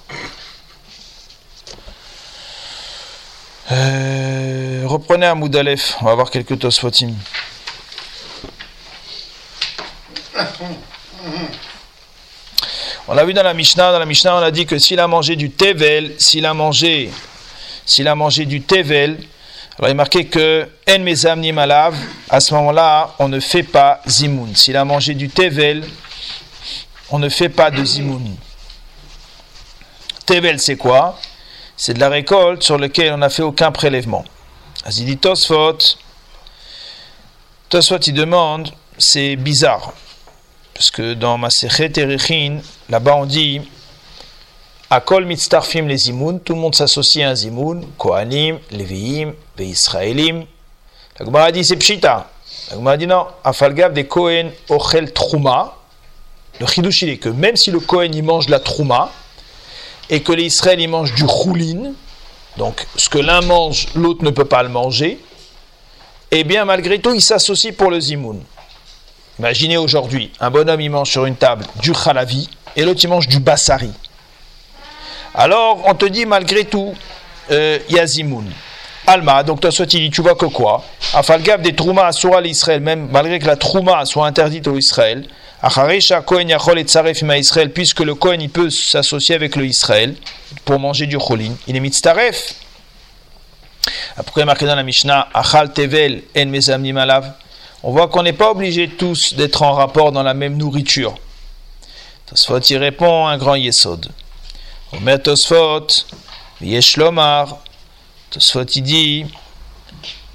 Euh, 3.73 4.85
reprenez 4.87 5.27
un 5.27 5.35
Moudalef, 5.35 5.97
on 6.03 6.05
va 6.05 6.15
voir 6.15 6.31
quelques 6.31 6.61
Tosfotim. 6.61 7.17
On 13.11 13.15
l'a 13.15 13.25
vu 13.25 13.33
dans 13.33 13.43
la 13.43 13.55
Mishnah, 13.55 13.91
dans 13.91 13.99
la 13.99 14.05
Mishnah 14.05 14.37
on 14.37 14.43
a 14.43 14.51
dit 14.51 14.67
que 14.67 14.79
s'il 14.79 15.01
a 15.01 15.09
mangé 15.09 15.35
du 15.35 15.51
Tevel, 15.51 16.15
s'il 16.19 16.45
a 16.45 16.53
mangé, 16.53 17.11
s'il 17.87 18.07
a 18.07 18.15
mangé 18.15 18.45
du 18.45 18.61
Tevel, 18.61 19.17
alors 19.79 19.89
il 19.89 19.93
est 19.93 19.95
marqué 19.95 20.27
que 20.27 20.69
En 20.87 20.99
Mezam 20.99 21.41
ni 21.41 21.51
à 22.29 22.41
ce 22.41 22.53
moment-là, 22.53 23.15
on 23.19 23.29
ne 23.29 23.41
fait 23.41 23.63
pas 23.63 24.03
Zimoun. 24.07 24.55
S'il 24.55 24.77
a 24.77 24.85
mangé 24.85 25.15
du 25.15 25.31
Tevel, 25.31 25.89
on 27.09 27.19
ne 27.19 27.31
fait 27.31 27.49
pas 27.49 27.71
de 27.71 27.83
Zimoun. 27.83 28.37
Tevel, 30.27 30.61
c'est 30.61 30.77
quoi? 30.77 31.19
C'est 31.79 31.95
de 31.95 32.01
la 32.01 32.11
récolte 32.11 32.63
sur 32.63 32.77
laquelle 32.77 33.15
on 33.15 33.19
n'a 33.19 33.31
fait 33.31 33.43
aucun 33.43 33.73
prélèvement. 33.73 34.27
Azidi 34.85 35.17
Tosfot, 35.17 35.79
Tosfot 37.71 38.01
il 38.01 38.13
demande, 38.13 38.71
c'est 38.99 39.37
bizarre. 39.37 39.95
Parce 40.79 40.93
que 40.93 41.15
dans 41.15 41.37
Masechet 41.39 41.91
Erichin, 41.97 42.61
là-bas 42.89 43.17
on 43.17 43.27
dit 43.27 43.61
Akol 44.89 45.25
mitztarfim 45.25 45.89
les 45.89 45.97
zimoun, 45.97 46.39
tout 46.39 46.55
le 46.55 46.61
monde 46.61 46.77
s'associe 46.77 47.27
à 47.27 47.31
un 47.31 47.35
zimoun, 47.35 47.85
Kohanim, 47.99 48.61
Leviim, 48.71 49.35
Israélim. 49.59 50.45
La 51.19 51.27
Gemara 51.27 51.51
dit 51.51 51.65
c'est 51.65 51.75
pshita. 51.75 52.31
La 52.71 52.77
Gemara 52.77 52.97
dit 52.97 53.09
non, 53.09 53.27
afalgav 53.43 53.93
des 53.93 54.07
Kohen 54.07 54.53
ochel 54.69 55.13
trouma. 55.13 55.75
Le 56.61 56.67
chidouch 56.67 57.03
il 57.03 57.09
est 57.09 57.19
que 57.19 57.29
même 57.29 57.57
si 57.57 57.73
le 57.73 57.81
Kohen 57.81 58.15
il 58.15 58.23
mange 58.23 58.49
la 58.49 58.61
trouma 58.61 59.11
et 60.09 60.23
que 60.23 60.31
les 60.31 60.45
Israël 60.45 60.81
ils 60.81 60.89
mangent 60.89 61.15
du 61.15 61.27
choulin, 61.27 61.91
donc 62.57 62.87
ce 62.95 63.09
que 63.09 63.19
l'un 63.19 63.41
mange, 63.41 63.89
l'autre 63.97 64.23
ne 64.23 64.31
peut 64.31 64.45
pas 64.45 64.63
le 64.63 64.69
manger, 64.69 65.19
eh 66.31 66.45
bien 66.45 66.65
malgré 66.65 67.01
tout 67.01 67.13
il 67.13 67.21
s'associe 67.21 67.75
pour 67.75 67.91
le 67.91 67.99
zimoun. 67.99 68.41
Imaginez 69.39 69.77
aujourd'hui, 69.77 70.33
un 70.41 70.51
bonhomme 70.51 70.81
il 70.81 70.93
sur 71.05 71.25
une 71.25 71.37
table 71.37 71.65
du 71.81 71.93
khalavi 71.93 72.49
et 72.75 72.85
l'autre 72.85 73.01
il 73.03 73.09
mange 73.09 73.29
du 73.29 73.39
bassari. 73.39 73.93
Alors, 75.35 75.83
on 75.87 75.95
te 75.95 76.07
dit 76.07 76.27
malgré 76.27 76.65
tout, 76.65 76.95
euh, 77.51 77.79
Yazimoun. 77.89 78.51
Alma, 79.07 79.43
donc 79.43 79.61
toi, 79.61 79.71
soit 79.71 79.93
il 79.95 80.01
dit, 80.01 80.11
tu 80.11 80.21
vois 80.21 80.35
que 80.35 80.47
quoi? 80.47 80.85
Afalgav 81.15 81.63
des 81.63 81.75
Trouma 81.75 82.07
Asura 82.07 82.41
l'Israël, 82.41 82.81
même 82.81 83.09
malgré 83.11 83.39
que 83.39 83.47
la 83.47 83.57
Trouma 83.57 84.05
soit 84.05 84.27
interdite 84.27 84.67
au 84.67 84.77
Israël, 84.77 85.27
Kohen 86.27 86.49
Yachol 86.49 86.79
et 86.79 87.39
Israël, 87.39 87.73
puisque 87.73 88.01
le 88.01 88.15
Kohen 88.15 88.41
il 88.41 88.51
peut 88.51 88.71
s'associer 88.71 89.35
avec 89.35 89.57
le 89.57 89.65
Israël 89.65 90.15
pour 90.65 90.79
manger 90.79 91.07
du 91.07 91.17
Cholin, 91.17 91.53
il 91.67 91.77
est 91.77 91.81
mitzaref. 91.81 92.55
Après 94.17 94.45
marqué 94.45 94.67
dans 94.67 94.77
la 94.77 94.83
Mishnah, 94.83 95.29
Achal 95.33 95.73
Tevel 95.73 96.23
En 96.37 96.47
Mezam 96.47 96.83
Nimalav, 96.83 97.33
on 97.89 97.93
voit 97.93 98.09
qu'on 98.09 98.23
n'est 98.23 98.35
pas 98.35 98.51
obligé 98.51 98.87
tous 98.87 99.33
d'être 99.33 99.63
en 99.63 99.73
rapport 99.73 100.13
dans 100.13 100.23
la 100.23 100.35
même 100.35 100.59
nourriture. 100.59 101.15
Tosfot 102.27 102.61
y 102.69 102.77
répond 102.77 103.27
un 103.27 103.39
grand 103.39 103.55
Yesod. 103.55 104.11
Omer 104.93 105.23
Tosfot, 105.23 105.87
Yesh 106.61 106.99
Lomar, 106.99 107.57
Tosfot 108.29 108.65
il 108.65 108.83
dit 108.83 109.27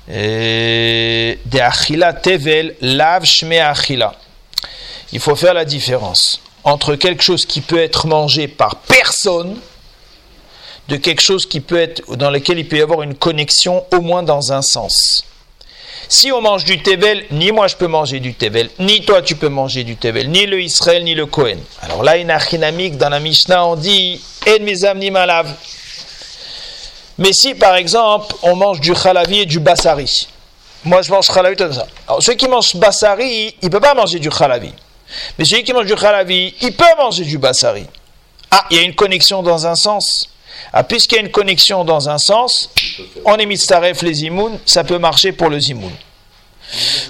de 0.08 1.60
achila 1.60 2.14
tevel 2.14 2.76
lav 2.82 3.24
achila. 3.24 4.16
Il 5.12 5.20
faut 5.20 5.36
faire 5.36 5.54
la 5.54 5.66
différence 5.66 6.42
entre 6.64 6.96
quelque 6.96 7.22
chose 7.22 7.46
qui 7.46 7.62
peut 7.62 7.78
être 7.80 8.08
mangé 8.08 8.48
par 8.48 8.78
personne 8.78 9.60
de 10.88 10.96
quelque 10.96 11.22
chose 11.22 11.46
qui 11.46 11.60
peut 11.60 11.80
être 11.80 12.16
dans 12.16 12.32
lequel 12.32 12.58
il 12.58 12.68
peut 12.68 12.78
y 12.78 12.82
avoir 12.82 13.04
une 13.04 13.14
connexion 13.14 13.86
au 13.94 14.02
moins 14.02 14.24
dans 14.24 14.54
un 14.54 14.64
sens. 14.64 15.24
Si 16.10 16.32
on 16.32 16.42
mange 16.42 16.64
du 16.66 16.82
tevel, 16.82 17.26
ni 17.32 17.52
moi 17.52 17.68
je 17.68 17.76
peux 17.76 17.88
manger 17.88 18.20
du 18.20 18.34
tevel, 18.34 18.70
ni 18.80 19.04
toi 19.04 19.22
tu 19.22 19.36
peux 19.36 19.50
manger 19.50 19.84
du 19.84 19.96
tevel, 19.96 20.30
ni 20.30 20.46
le 20.46 20.62
Israël, 20.62 21.04
ni 21.04 21.16
le 21.16 21.26
Kohen. 21.26 21.60
Alors 21.82 22.04
là, 22.04 22.18
une 22.18 22.32
achinamique 22.32 22.98
dans 22.98 23.10
la 23.10 23.20
Mishnah, 23.20 23.66
on 23.66 23.76
dit 23.76 24.22
mes 24.62 24.94
ni 24.96 25.12
malav. 25.12 25.52
Mais 27.18 27.34
si 27.34 27.56
par 27.56 27.76
exemple 27.76 28.36
on 28.42 28.56
mange 28.56 28.80
du 28.80 28.94
khalavi 28.94 29.42
et 29.42 29.46
du 29.46 29.60
basari, 29.60 30.28
moi 30.84 31.02
je 31.02 31.12
mange 31.12 31.28
khalavi 31.28 31.56
tout 31.56 31.72
ça. 31.72 31.88
Alors 32.08 32.22
ceux 32.22 32.34
qui 32.34 32.48
mangent 32.48 32.76
basari, 32.76 33.56
il 33.62 33.66
ne 33.66 33.70
peut 33.70 33.80
pas 33.80 33.94
manger 33.94 34.20
du 34.20 34.30
khalavi. 34.30 34.72
Mais 35.38 35.46
celui 35.46 35.64
qui 35.64 35.74
mange 35.74 35.86
du 35.86 35.96
khalavi, 35.96 36.56
il 36.62 36.76
peut 36.76 36.86
manger 36.98 37.24
du 37.24 37.38
basari. 37.38 37.86
Ah, 38.52 38.66
il 38.70 38.78
y 38.78 38.80
a 38.80 38.84
une 38.84 38.96
connexion 38.96 39.42
dans 39.42 39.66
un 39.66 39.76
sens. 39.76 40.30
Ah, 40.72 40.84
puisqu'il 40.84 41.16
y 41.16 41.18
a 41.20 41.22
une 41.22 41.32
connexion 41.32 41.84
dans 41.84 42.10
un 42.10 42.18
sens, 42.18 42.70
on 43.26 43.38
est 43.38 43.46
mitzaref 43.46 44.02
les 44.02 44.24
imouns, 44.24 44.60
ça 44.66 44.84
peut 44.84 44.98
marcher 44.98 45.32
pour 45.32 45.50
le 45.50 45.60
zimoun. 45.60 45.92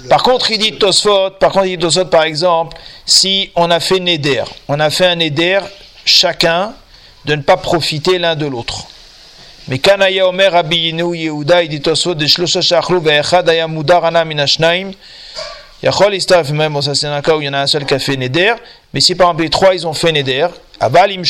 Par 0.08 0.22
contre, 0.22 0.50
il 0.50 0.58
dit 0.58 0.72
Tosfot, 0.72 1.30
par 1.40 1.52
contre, 1.52 1.66
il 1.66 1.76
dit 1.76 1.82
Tosfot, 1.82 2.06
par 2.06 2.24
exemple, 2.24 2.76
si 3.06 3.50
on 3.54 3.70
a 3.70 3.80
fait 3.80 4.00
Neder, 4.00 4.44
on 4.68 4.80
a 4.80 4.90
fait 4.90 5.06
un 5.06 5.16
Neder, 5.16 5.60
chacun, 6.04 6.74
de 7.24 7.34
ne 7.34 7.42
pas 7.42 7.56
profiter 7.56 8.18
l'un 8.18 8.36
de 8.36 8.46
l'autre. 8.46 8.86
Mais 18.94 19.00
si 19.00 19.14
par 19.14 19.26
exemple 19.26 19.42
les 19.42 19.50
trois 19.50 19.74
ils 19.74 19.86
ont 19.86 19.92
fait 19.92 20.12
Neder, 20.12 20.46
Avalim 20.80 21.22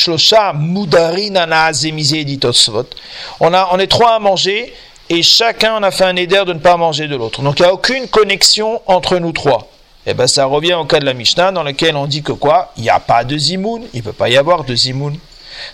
on, 3.40 3.78
est 3.78 3.86
trois 3.86 4.14
à 4.14 4.18
manger, 4.18 4.72
et 5.08 5.22
chacun 5.22 5.76
on 5.78 5.82
a 5.82 5.90
fait 5.90 6.04
un 6.04 6.16
éder 6.16 6.42
de 6.46 6.52
ne 6.52 6.58
pas 6.58 6.76
manger 6.76 7.08
de 7.08 7.16
l'autre. 7.16 7.42
Donc 7.42 7.58
il 7.58 7.62
n'y 7.62 7.68
a 7.68 7.72
aucune 7.72 8.06
connexion 8.08 8.80
entre 8.86 9.18
nous 9.18 9.32
trois. 9.32 9.68
Et 10.06 10.10
eh 10.10 10.14
bien 10.14 10.26
ça 10.26 10.44
revient 10.44 10.74
au 10.74 10.84
cas 10.84 11.00
de 11.00 11.06
la 11.06 11.14
Mishnah 11.14 11.52
dans 11.52 11.62
lequel 11.62 11.96
on 11.96 12.06
dit 12.06 12.22
que 12.22 12.32
quoi? 12.32 12.72
Il 12.76 12.82
n'y 12.82 12.90
a 12.90 13.00
pas 13.00 13.24
de 13.24 13.38
zimoun, 13.38 13.84
il 13.94 14.00
ne 14.00 14.04
peut 14.04 14.12
pas 14.12 14.28
y 14.28 14.36
avoir 14.36 14.64
de 14.64 14.74
zimoun. 14.74 15.18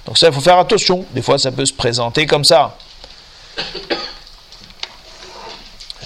Donc 0.06 0.18
ça, 0.18 0.28
il 0.28 0.32
faut 0.32 0.40
faire 0.40 0.58
attention. 0.58 1.04
Des 1.12 1.22
fois, 1.22 1.38
ça 1.38 1.50
peut 1.50 1.66
se 1.66 1.72
présenter 1.72 2.26
comme 2.26 2.44
ça. 2.44 2.76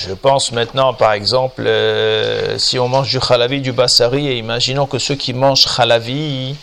Je 0.06 0.12
pense 0.12 0.52
maintenant, 0.52 0.92
par 0.92 1.12
exemple, 1.14 1.64
euh, 1.66 2.58
si 2.58 2.78
on 2.78 2.88
mange 2.88 3.10
du 3.10 3.20
khalavi, 3.20 3.62
du 3.62 3.72
bassari, 3.72 4.28
et 4.28 4.36
imaginons 4.36 4.86
que 4.86 4.98
ceux 4.98 5.14
qui 5.14 5.32
mangent 5.32 5.64
khalavi, 5.64 6.56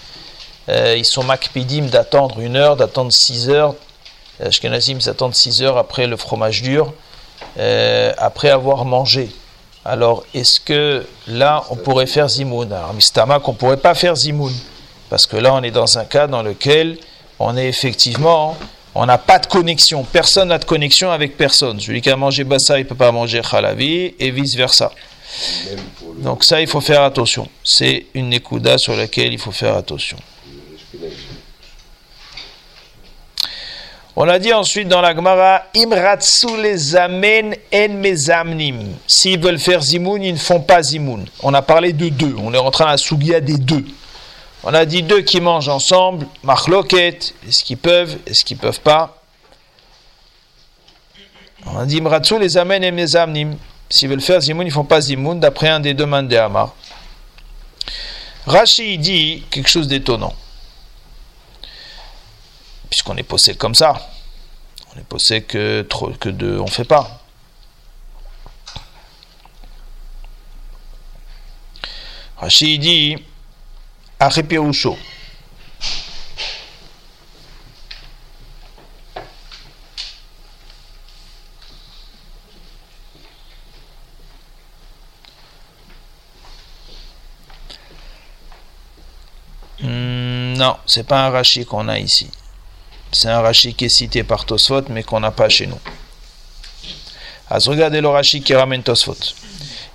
euh, 0.70 0.96
ils 0.96 1.06
sont 1.06 1.24
makpidim 1.24 1.86
d'attendre 1.86 2.40
une 2.40 2.56
heure, 2.56 2.76
d'attendre 2.76 3.12
six 3.12 3.50
heures. 3.50 3.74
Ashkenazim, 4.44 4.98
ils 5.00 5.10
attendent 5.10 5.34
six 5.34 5.64
heures 5.64 5.78
après 5.78 6.06
le 6.06 6.18
fromage 6.18 6.62
dur, 6.62 6.94
euh, 7.58 8.14
après 8.18 8.50
avoir 8.50 8.86
mangé. 8.86 9.32
Alors, 9.86 10.24
est-ce 10.36 10.60
que 10.60 11.08
là, 11.28 11.64
on 11.72 11.76
pourrait 11.76 12.06
faire 12.06 12.30
zimoun? 12.30 12.72
Alors, 12.72 12.94
mistamak, 12.94 13.48
on 13.48 13.54
ne 13.54 13.58
pourrait 13.58 13.78
pas 13.78 13.96
faire 13.96 14.16
zimoun. 14.16 14.54
Parce 15.10 15.26
que 15.26 15.38
là, 15.38 15.54
on 15.56 15.64
est 15.64 15.72
dans 15.72 15.98
un 15.98 16.06
cas 16.06 16.28
dans 16.28 16.44
lequel 16.44 16.98
on 17.40 17.58
est 17.58 17.68
effectivement 17.68 18.56
on 18.94 19.06
n'a 19.06 19.18
pas 19.18 19.40
de 19.40 19.48
connexion. 19.48 20.04
Personne 20.04 20.50
n'a 20.50 20.58
de 20.58 20.66
connexion 20.66 21.12
avec 21.12 21.38
personne. 21.38 21.80
Celui 21.80 22.02
qui 22.02 22.10
a 22.10 22.16
mangé 22.16 22.44
bassa, 22.44 22.78
il 22.78 22.84
ne 22.84 22.90
peut 22.90 22.96
pas 22.96 23.12
manger 23.12 23.42
khalavi, 23.42 24.16
et 24.20 24.32
vice-versa. 24.32 24.92
Donc 26.18 26.44
ça, 26.44 26.62
il 26.62 26.68
faut 26.68 26.82
faire 26.82 27.04
attention. 27.04 27.48
C'est 27.64 28.08
une 28.14 28.30
nekuda 28.30 28.78
sur 28.78 28.96
laquelle 28.96 29.32
il 29.32 29.40
faut 29.40 29.52
faire 29.52 29.76
attention. 29.76 30.18
On 34.14 34.28
a 34.28 34.38
dit 34.40 34.52
ensuite 34.52 34.90
dans 34.90 35.00
la 35.00 35.16
Gemara, 35.16 35.64
Imratsu 35.74 36.62
les 36.62 36.98
amen 36.98 37.56
en 37.74 37.90
mezamnim. 37.90 38.90
S'ils 39.08 39.40
veulent 39.40 39.58
faire 39.58 39.82
zimoun, 39.82 40.22
ils 40.22 40.34
ne 40.34 40.38
font 40.38 40.60
pas 40.60 40.84
zimoun. 40.84 41.26
On 41.42 41.54
a 41.54 41.62
parlé 41.62 41.94
de 41.94 42.10
deux. 42.10 42.36
On 42.38 42.54
est 42.54 42.58
rentré 42.58 42.84
dans 42.84 42.90
la 42.90 42.98
sougia 42.98 43.40
des 43.40 43.58
deux. 43.58 43.86
On 44.64 44.74
a 44.74 44.86
dit 44.86 45.02
deux 45.02 45.22
qui 45.22 45.42
mangent 45.42 45.70
ensemble, 45.70 46.28
machloket, 46.44 47.34
est-ce 47.48 47.64
qu'ils 47.64 47.78
peuvent, 47.78 48.20
est-ce 48.28 48.46
qu'ils 48.46 48.58
peuvent 48.58 48.80
pas 48.82 49.24
On 51.66 51.80
a 51.80 51.86
dit 51.86 52.00
Mratsu 52.00 52.38
les 52.38 52.58
amène 52.58 52.84
et 52.84 52.92
mezamnim. 52.92 53.58
S'ils 53.90 54.08
veulent 54.08 54.22
faire 54.22 54.40
zimoun, 54.40 54.68
ils 54.68 54.72
font 54.72 54.86
pas 54.86 55.02
zimoun, 55.02 55.40
d'après 55.40 55.68
un 55.68 55.80
des 55.80 55.94
deux 55.94 56.06
mandéamar. 56.06 56.74
Rashi 58.46 58.98
dit 58.98 59.44
quelque 59.50 59.68
chose 59.68 59.88
d'étonnant. 59.88 60.34
Puisqu'on 62.90 63.18
est 63.18 63.24
posé 63.24 63.56
comme 63.56 63.76
ça. 63.76 64.10
On 64.94 65.00
est 65.00 65.04
posé 65.04 65.42
que, 65.42 65.82
trop, 65.82 66.12
que 66.12 66.30
deux, 66.30 66.60
on 66.60 66.68
fait 66.68 66.86
pas. 66.86 67.20
Rashi 72.38 72.80
dit 72.80 73.18
Arrepiroucho. 74.22 75.00
Hmm, 89.80 90.54
non, 90.54 90.78
c'est 90.86 91.08
pas 91.08 91.26
un 91.26 91.32
rachis 91.32 91.66
qu'on 91.66 91.88
a 91.88 91.98
ici. 91.98 92.30
C'est 93.12 93.30
un 93.30 93.42
rachis 93.42 93.74
qui 93.74 93.86
est 93.86 93.90
cité 93.90 94.24
par 94.24 94.46
Tosfot, 94.46 94.84
mais 94.90 95.02
qu'on 95.02 95.20
n'a 95.20 95.32
pas 95.32 95.50
chez 95.50 95.66
nous. 95.66 95.80
Az 97.50 97.68
regardez 97.68 98.02
le 98.02 98.10
rachis 98.10 98.44
qui 98.44 98.54
ramène 98.54 98.84
Tosfot. 98.84 99.18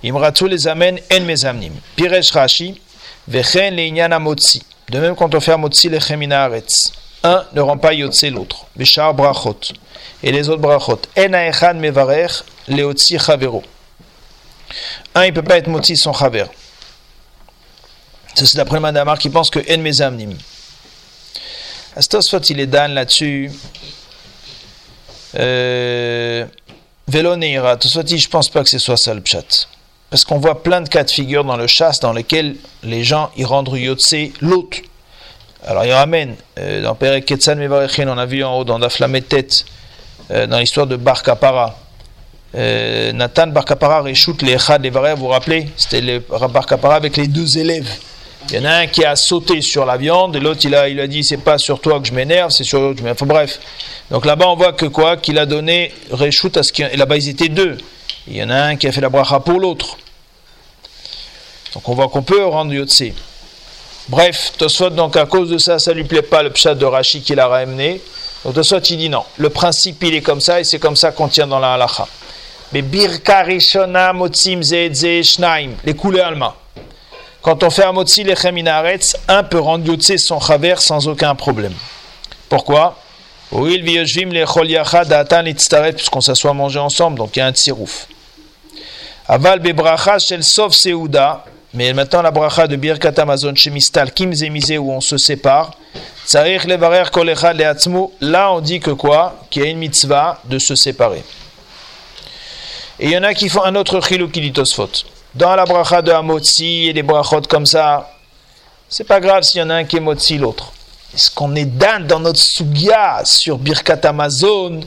Imratsu 0.03 0.49
les 0.49 0.67
amène 0.67 0.99
en 1.13 1.21
mezamnim. 1.21 1.73
Piresh 1.95 2.31
rachi, 2.31 2.81
vechen 3.27 4.19
motzi. 4.19 4.61
De 4.89 4.99
même 4.99 5.15
quand 5.15 5.33
on 5.35 5.39
fait 5.39 5.57
motzi 5.57 5.89
lechem 5.89 6.31
aretz. 6.31 6.91
Un 7.23 7.45
ne 7.53 7.61
rend 7.61 7.77
pas 7.77 7.93
yotze 7.93 8.23
l'autre. 8.25 8.65
Bishar 8.75 9.13
brachot. 9.13 9.59
Et 10.23 10.31
les 10.31 10.49
autres 10.49 10.61
brachot. 10.61 11.01
En 11.17 11.33
aechad 11.33 11.77
mevarech 11.77 12.43
leotzi 12.67 13.17
chavero. 13.17 13.63
Un, 15.15 15.25
il 15.25 15.29
ne 15.29 15.35
peut 15.35 15.43
pas 15.43 15.57
être 15.57 15.67
motzi 15.67 15.97
son 15.97 16.13
chaver. 16.13 16.45
C'est 18.35 18.55
d'après 18.55 18.75
le 18.75 18.81
Madamar 18.81 19.17
qui 19.17 19.29
pense 19.29 19.49
que 19.49 19.59
en 19.59 19.81
mezamnim. 19.81 20.37
Astosfot, 21.95 22.39
il 22.39 22.59
est 22.59 22.67
dan 22.67 22.93
là-dessus. 22.93 23.51
Euh, 25.39 26.45
Vélo 27.07 27.35
Neira, 27.35 27.77
je 27.81 28.27
pense 28.27 28.49
pas 28.49 28.63
que 28.63 28.69
ce 28.69 28.77
soit 28.77 28.97
ça 28.97 29.13
le 29.13 29.21
pchat. 29.21 29.67
Parce 30.09 30.23
qu'on 30.23 30.39
voit 30.39 30.63
plein 30.63 30.81
de 30.81 30.87
cas 30.87 31.03
de 31.03 31.11
figure 31.11 31.43
dans 31.43 31.57
le 31.57 31.67
chasse 31.67 31.99
dans 31.99 32.13
lesquels 32.13 32.55
les 32.83 33.03
gens 33.03 33.29
y 33.35 33.43
rendent 33.43 33.69
Yotse 33.75 34.15
l'autre. 34.41 34.77
Alors 35.65 35.83
il 35.83 35.91
ramène, 35.91 36.35
euh, 36.59 36.81
dans 36.81 36.95
Père 36.95 37.23
Ketsan 37.25 37.57
Mevarechin, 37.57 38.07
on 38.07 38.17
a 38.17 38.25
vu 38.25 38.43
en 38.43 38.57
haut 38.57 38.63
dans 38.63 38.79
tête 38.79 39.65
euh, 40.31 40.47
dans 40.47 40.59
l'histoire 40.59 40.87
de 40.87 40.95
Bar 40.95 41.23
Kapara. 41.23 41.77
Euh, 42.55 43.11
Nathan 43.11 43.47
Bar 43.47 43.65
Kapara 43.65 44.01
réchoute 44.01 44.41
les 44.43 44.53
Echad 44.53 44.81
les 44.81 44.89
vous 44.89 45.15
vous 45.17 45.27
rappelez? 45.27 45.67
C'était 45.75 45.99
le 45.99 46.19
Bar 46.19 46.65
Kapara 46.65 46.95
avec 46.95 47.17
les 47.17 47.27
deux 47.27 47.57
élèves. 47.57 47.89
Il 48.49 48.55
y 48.55 48.59
en 48.59 48.65
a 48.65 48.75
un 48.75 48.87
qui 48.87 49.03
a 49.03 49.13
sauté 49.17 49.61
sur 49.61 49.85
la 49.85 49.97
viande, 49.97 50.37
et 50.37 50.39
l'autre 50.39 50.61
il 50.63 50.73
a, 50.73 50.87
il 50.87 51.01
a 51.01 51.07
dit 51.07 51.21
c'est 51.21 51.35
pas 51.35 51.57
sur 51.57 51.81
toi 51.81 51.99
que 51.99 52.07
je 52.07 52.13
m'énerve, 52.13 52.49
c'est 52.51 52.63
sur 52.63 52.79
l'autre 52.79 52.93
que 52.93 52.99
je 52.99 53.03
m'énerve. 53.03 53.25
bref. 53.25 53.59
Donc 54.09 54.25
là-bas 54.25 54.47
on 54.47 54.55
voit 54.55 54.71
que 54.71 54.85
quoi? 54.85 55.17
Qu'il 55.17 55.37
a 55.37 55.45
donné 55.45 55.91
réchoute 56.11 56.55
à 56.55 56.63
ce 56.63 56.71
qu'il 56.71 56.85
et 56.85 56.95
là-bas 56.95 57.17
ils 57.17 57.27
étaient 57.27 57.49
deux. 57.49 57.77
Il 58.27 58.35
y 58.35 58.43
en 58.43 58.49
a 58.49 58.55
un 58.55 58.75
qui 58.75 58.87
a 58.87 58.91
fait 58.91 59.01
la 59.01 59.09
bracha 59.09 59.39
pour 59.39 59.59
l'autre. 59.59 59.97
Donc 61.73 61.87
on 61.87 61.93
voit 61.93 62.09
qu'on 62.09 62.23
peut 62.23 62.45
rendre 62.45 62.73
Yotse. 62.73 63.03
Bref, 64.09 64.53
Tosfot, 64.57 64.89
donc 64.89 65.15
à 65.15 65.25
cause 65.25 65.49
de 65.49 65.57
ça, 65.57 65.79
ça 65.79 65.93
lui 65.93 66.03
plaît 66.03 66.21
pas 66.21 66.43
le 66.43 66.49
pshat 66.51 66.75
de 66.75 66.85
Rashi 66.85 67.21
qu'il 67.21 67.39
a 67.39 67.47
ramené. 67.47 68.01
Donc 68.43 68.55
Tosfot, 68.55 68.79
il 68.79 68.97
dit 68.97 69.09
non. 69.09 69.23
Le 69.37 69.49
principe, 69.49 70.03
il 70.03 70.15
est 70.15 70.21
comme 70.21 70.41
ça 70.41 70.59
et 70.59 70.63
c'est 70.63 70.79
comme 70.79 70.95
ça 70.95 71.11
qu'on 71.11 71.27
tient 71.27 71.47
dans 71.47 71.59
la 71.59 71.73
halacha. 71.73 72.07
Mais 72.73 72.81
birka 72.81 73.43
rishona 73.43 74.11
motzim 74.11 74.61
shnaim, 74.61 75.71
les 75.85 75.95
couleurs 75.95 76.27
alma. 76.27 76.55
Quand 77.41 77.63
on 77.63 77.69
fait 77.69 77.85
un 77.85 77.93
motzi 77.93 78.23
lechem 78.25 78.57
inaretz, 78.57 79.15
un 79.29 79.43
peut 79.43 79.59
rendre 79.59 79.85
Yotse 79.85 80.17
son 80.17 80.39
chaver 80.41 80.75
sans 80.79 81.07
aucun 81.07 81.33
problème. 81.33 81.73
Pourquoi? 82.49 82.97
Puisqu'on 85.95 86.21
s'assoit 86.21 86.53
manger 86.53 86.79
ensemble, 86.79 87.19
donc 87.19 87.35
il 87.37 87.39
y 87.39 87.41
a 87.41 87.45
un 87.45 87.53
tsirouf. 87.53 88.07
Aval 89.29 89.59
bebracha 89.59 90.19
shel 90.19 90.41
sof 90.41 90.73
seuda, 90.73 91.43
mais 91.73 91.91
maintenant 91.91 92.21
la 92.21 92.31
bracha 92.31 92.65
de 92.65 92.77
Birkat 92.77 93.11
Amazon 93.17 93.53
chez 93.55 93.69
Mistal, 93.69 94.13
Kim 94.13 94.33
Zemizé, 94.33 94.77
où 94.77 94.89
on 94.89 95.01
se 95.01 95.17
sépare. 95.17 95.71
Tsarich 96.25 96.63
levarer 96.63 97.11
kol 97.11 97.29
echad 97.29 97.57
leatzmu, 97.57 98.07
là 98.21 98.53
on 98.53 98.61
dit 98.61 98.79
que 98.79 98.91
quoi? 98.91 99.35
Qu'il 99.49 99.63
y 99.63 99.65
a 99.65 99.69
une 99.69 99.79
mitzvah 99.79 100.39
de 100.45 100.57
se 100.57 100.75
séparer. 100.75 101.23
Et 102.99 103.07
il 103.07 103.11
y 103.11 103.17
en 103.17 103.23
a 103.23 103.33
qui 103.33 103.49
font 103.49 103.63
un 103.63 103.75
autre 103.75 103.99
chilou 103.99 104.29
qui 104.29 104.39
dit 104.39 104.53
Tosfot. 104.53 104.89
Dans 105.35 105.55
la 105.55 105.65
bracha 105.65 106.01
de 106.01 106.11
Hamotzi 106.11 106.87
et 106.87 106.93
les 106.93 107.03
brachot 107.03 107.41
comme 107.49 107.65
ça, 107.65 108.09
c'est 108.87 109.03
pas 109.03 109.19
grave 109.19 109.43
s'il 109.43 109.59
y 109.59 109.63
en 109.63 109.69
a 109.69 109.75
un 109.75 109.83
qui 109.83 109.97
est 109.97 109.99
Motzi, 109.99 110.37
l'autre. 110.37 110.71
Est-ce 111.13 111.29
qu'on 111.31 111.53
est 111.55 111.65
dan 111.65 112.07
dans 112.07 112.21
notre 112.21 112.39
sugia 112.39 113.21
sur 113.25 113.57
Birkat 113.57 113.99
Amazon 114.05 114.79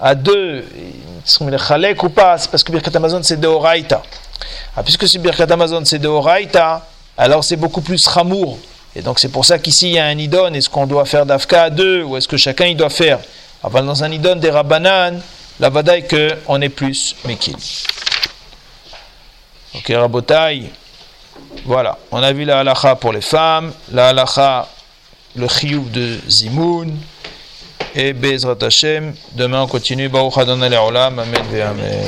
à 0.00 0.14
deux 0.14 0.64
est 1.40 2.02
ou 2.02 2.08
pas 2.08 2.38
C'est 2.38 2.50
parce 2.50 2.62
que 2.62 2.72
Birkat 2.72 2.90
Amazon 2.94 3.20
c'est 3.22 3.38
de 3.38 3.46
Horaïta. 3.46 4.02
Ah, 4.76 4.82
puisque 4.82 5.08
c'est 5.08 5.18
Birkat 5.18 5.50
Amazon 5.50 5.82
c'est 5.84 5.98
de 5.98 6.08
Horaïta, 6.08 6.86
alors 7.16 7.44
c'est 7.44 7.56
beaucoup 7.56 7.80
plus 7.80 8.06
Ramour. 8.06 8.58
Et 8.94 9.02
donc 9.02 9.18
c'est 9.18 9.28
pour 9.28 9.44
ça 9.44 9.58
qu'ici 9.58 9.88
il 9.88 9.94
y 9.94 9.98
a 9.98 10.06
un 10.06 10.18
idon. 10.18 10.52
Est-ce 10.54 10.68
qu'on 10.68 10.86
doit 10.86 11.04
faire 11.04 11.26
d'Afka 11.26 11.64
à 11.64 11.70
deux 11.70 12.02
ou 12.02 12.16
est-ce 12.16 12.28
que 12.28 12.36
chacun 12.36 12.66
il 12.66 12.76
doit 12.76 12.90
faire? 12.90 13.18
Avant 13.62 13.82
dans 13.82 14.04
un 14.04 14.10
idon 14.10 14.36
des 14.36 14.50
Rabbanan, 14.50 15.20
la 15.60 15.68
vada 15.68 15.96
est 15.96 16.08
qu'on 16.46 16.60
est 16.60 16.68
plus 16.68 17.16
Mekil. 17.24 17.56
Ok, 19.74 19.92
Rabotai. 19.94 20.70
Voilà, 21.64 21.98
on 22.10 22.22
a 22.22 22.32
vu 22.32 22.44
la 22.44 22.60
halacha 22.60 22.96
pour 22.96 23.12
les 23.12 23.20
femmes, 23.20 23.72
la 23.92 24.08
halacha, 24.08 24.68
le 25.36 25.46
chiyuv 25.48 25.90
de 25.90 26.18
Zimoun, 26.28 26.96
et 27.98 28.12
Bezrat 28.12 28.62
Hashem. 28.62 29.14
Demain 29.32 29.62
on 29.62 29.66
continue. 29.66 30.08
Baruch 30.08 30.38
Adonai 30.38 30.68
Amen 31.18 31.42
ve 31.52 31.62
Amen. 31.62 32.04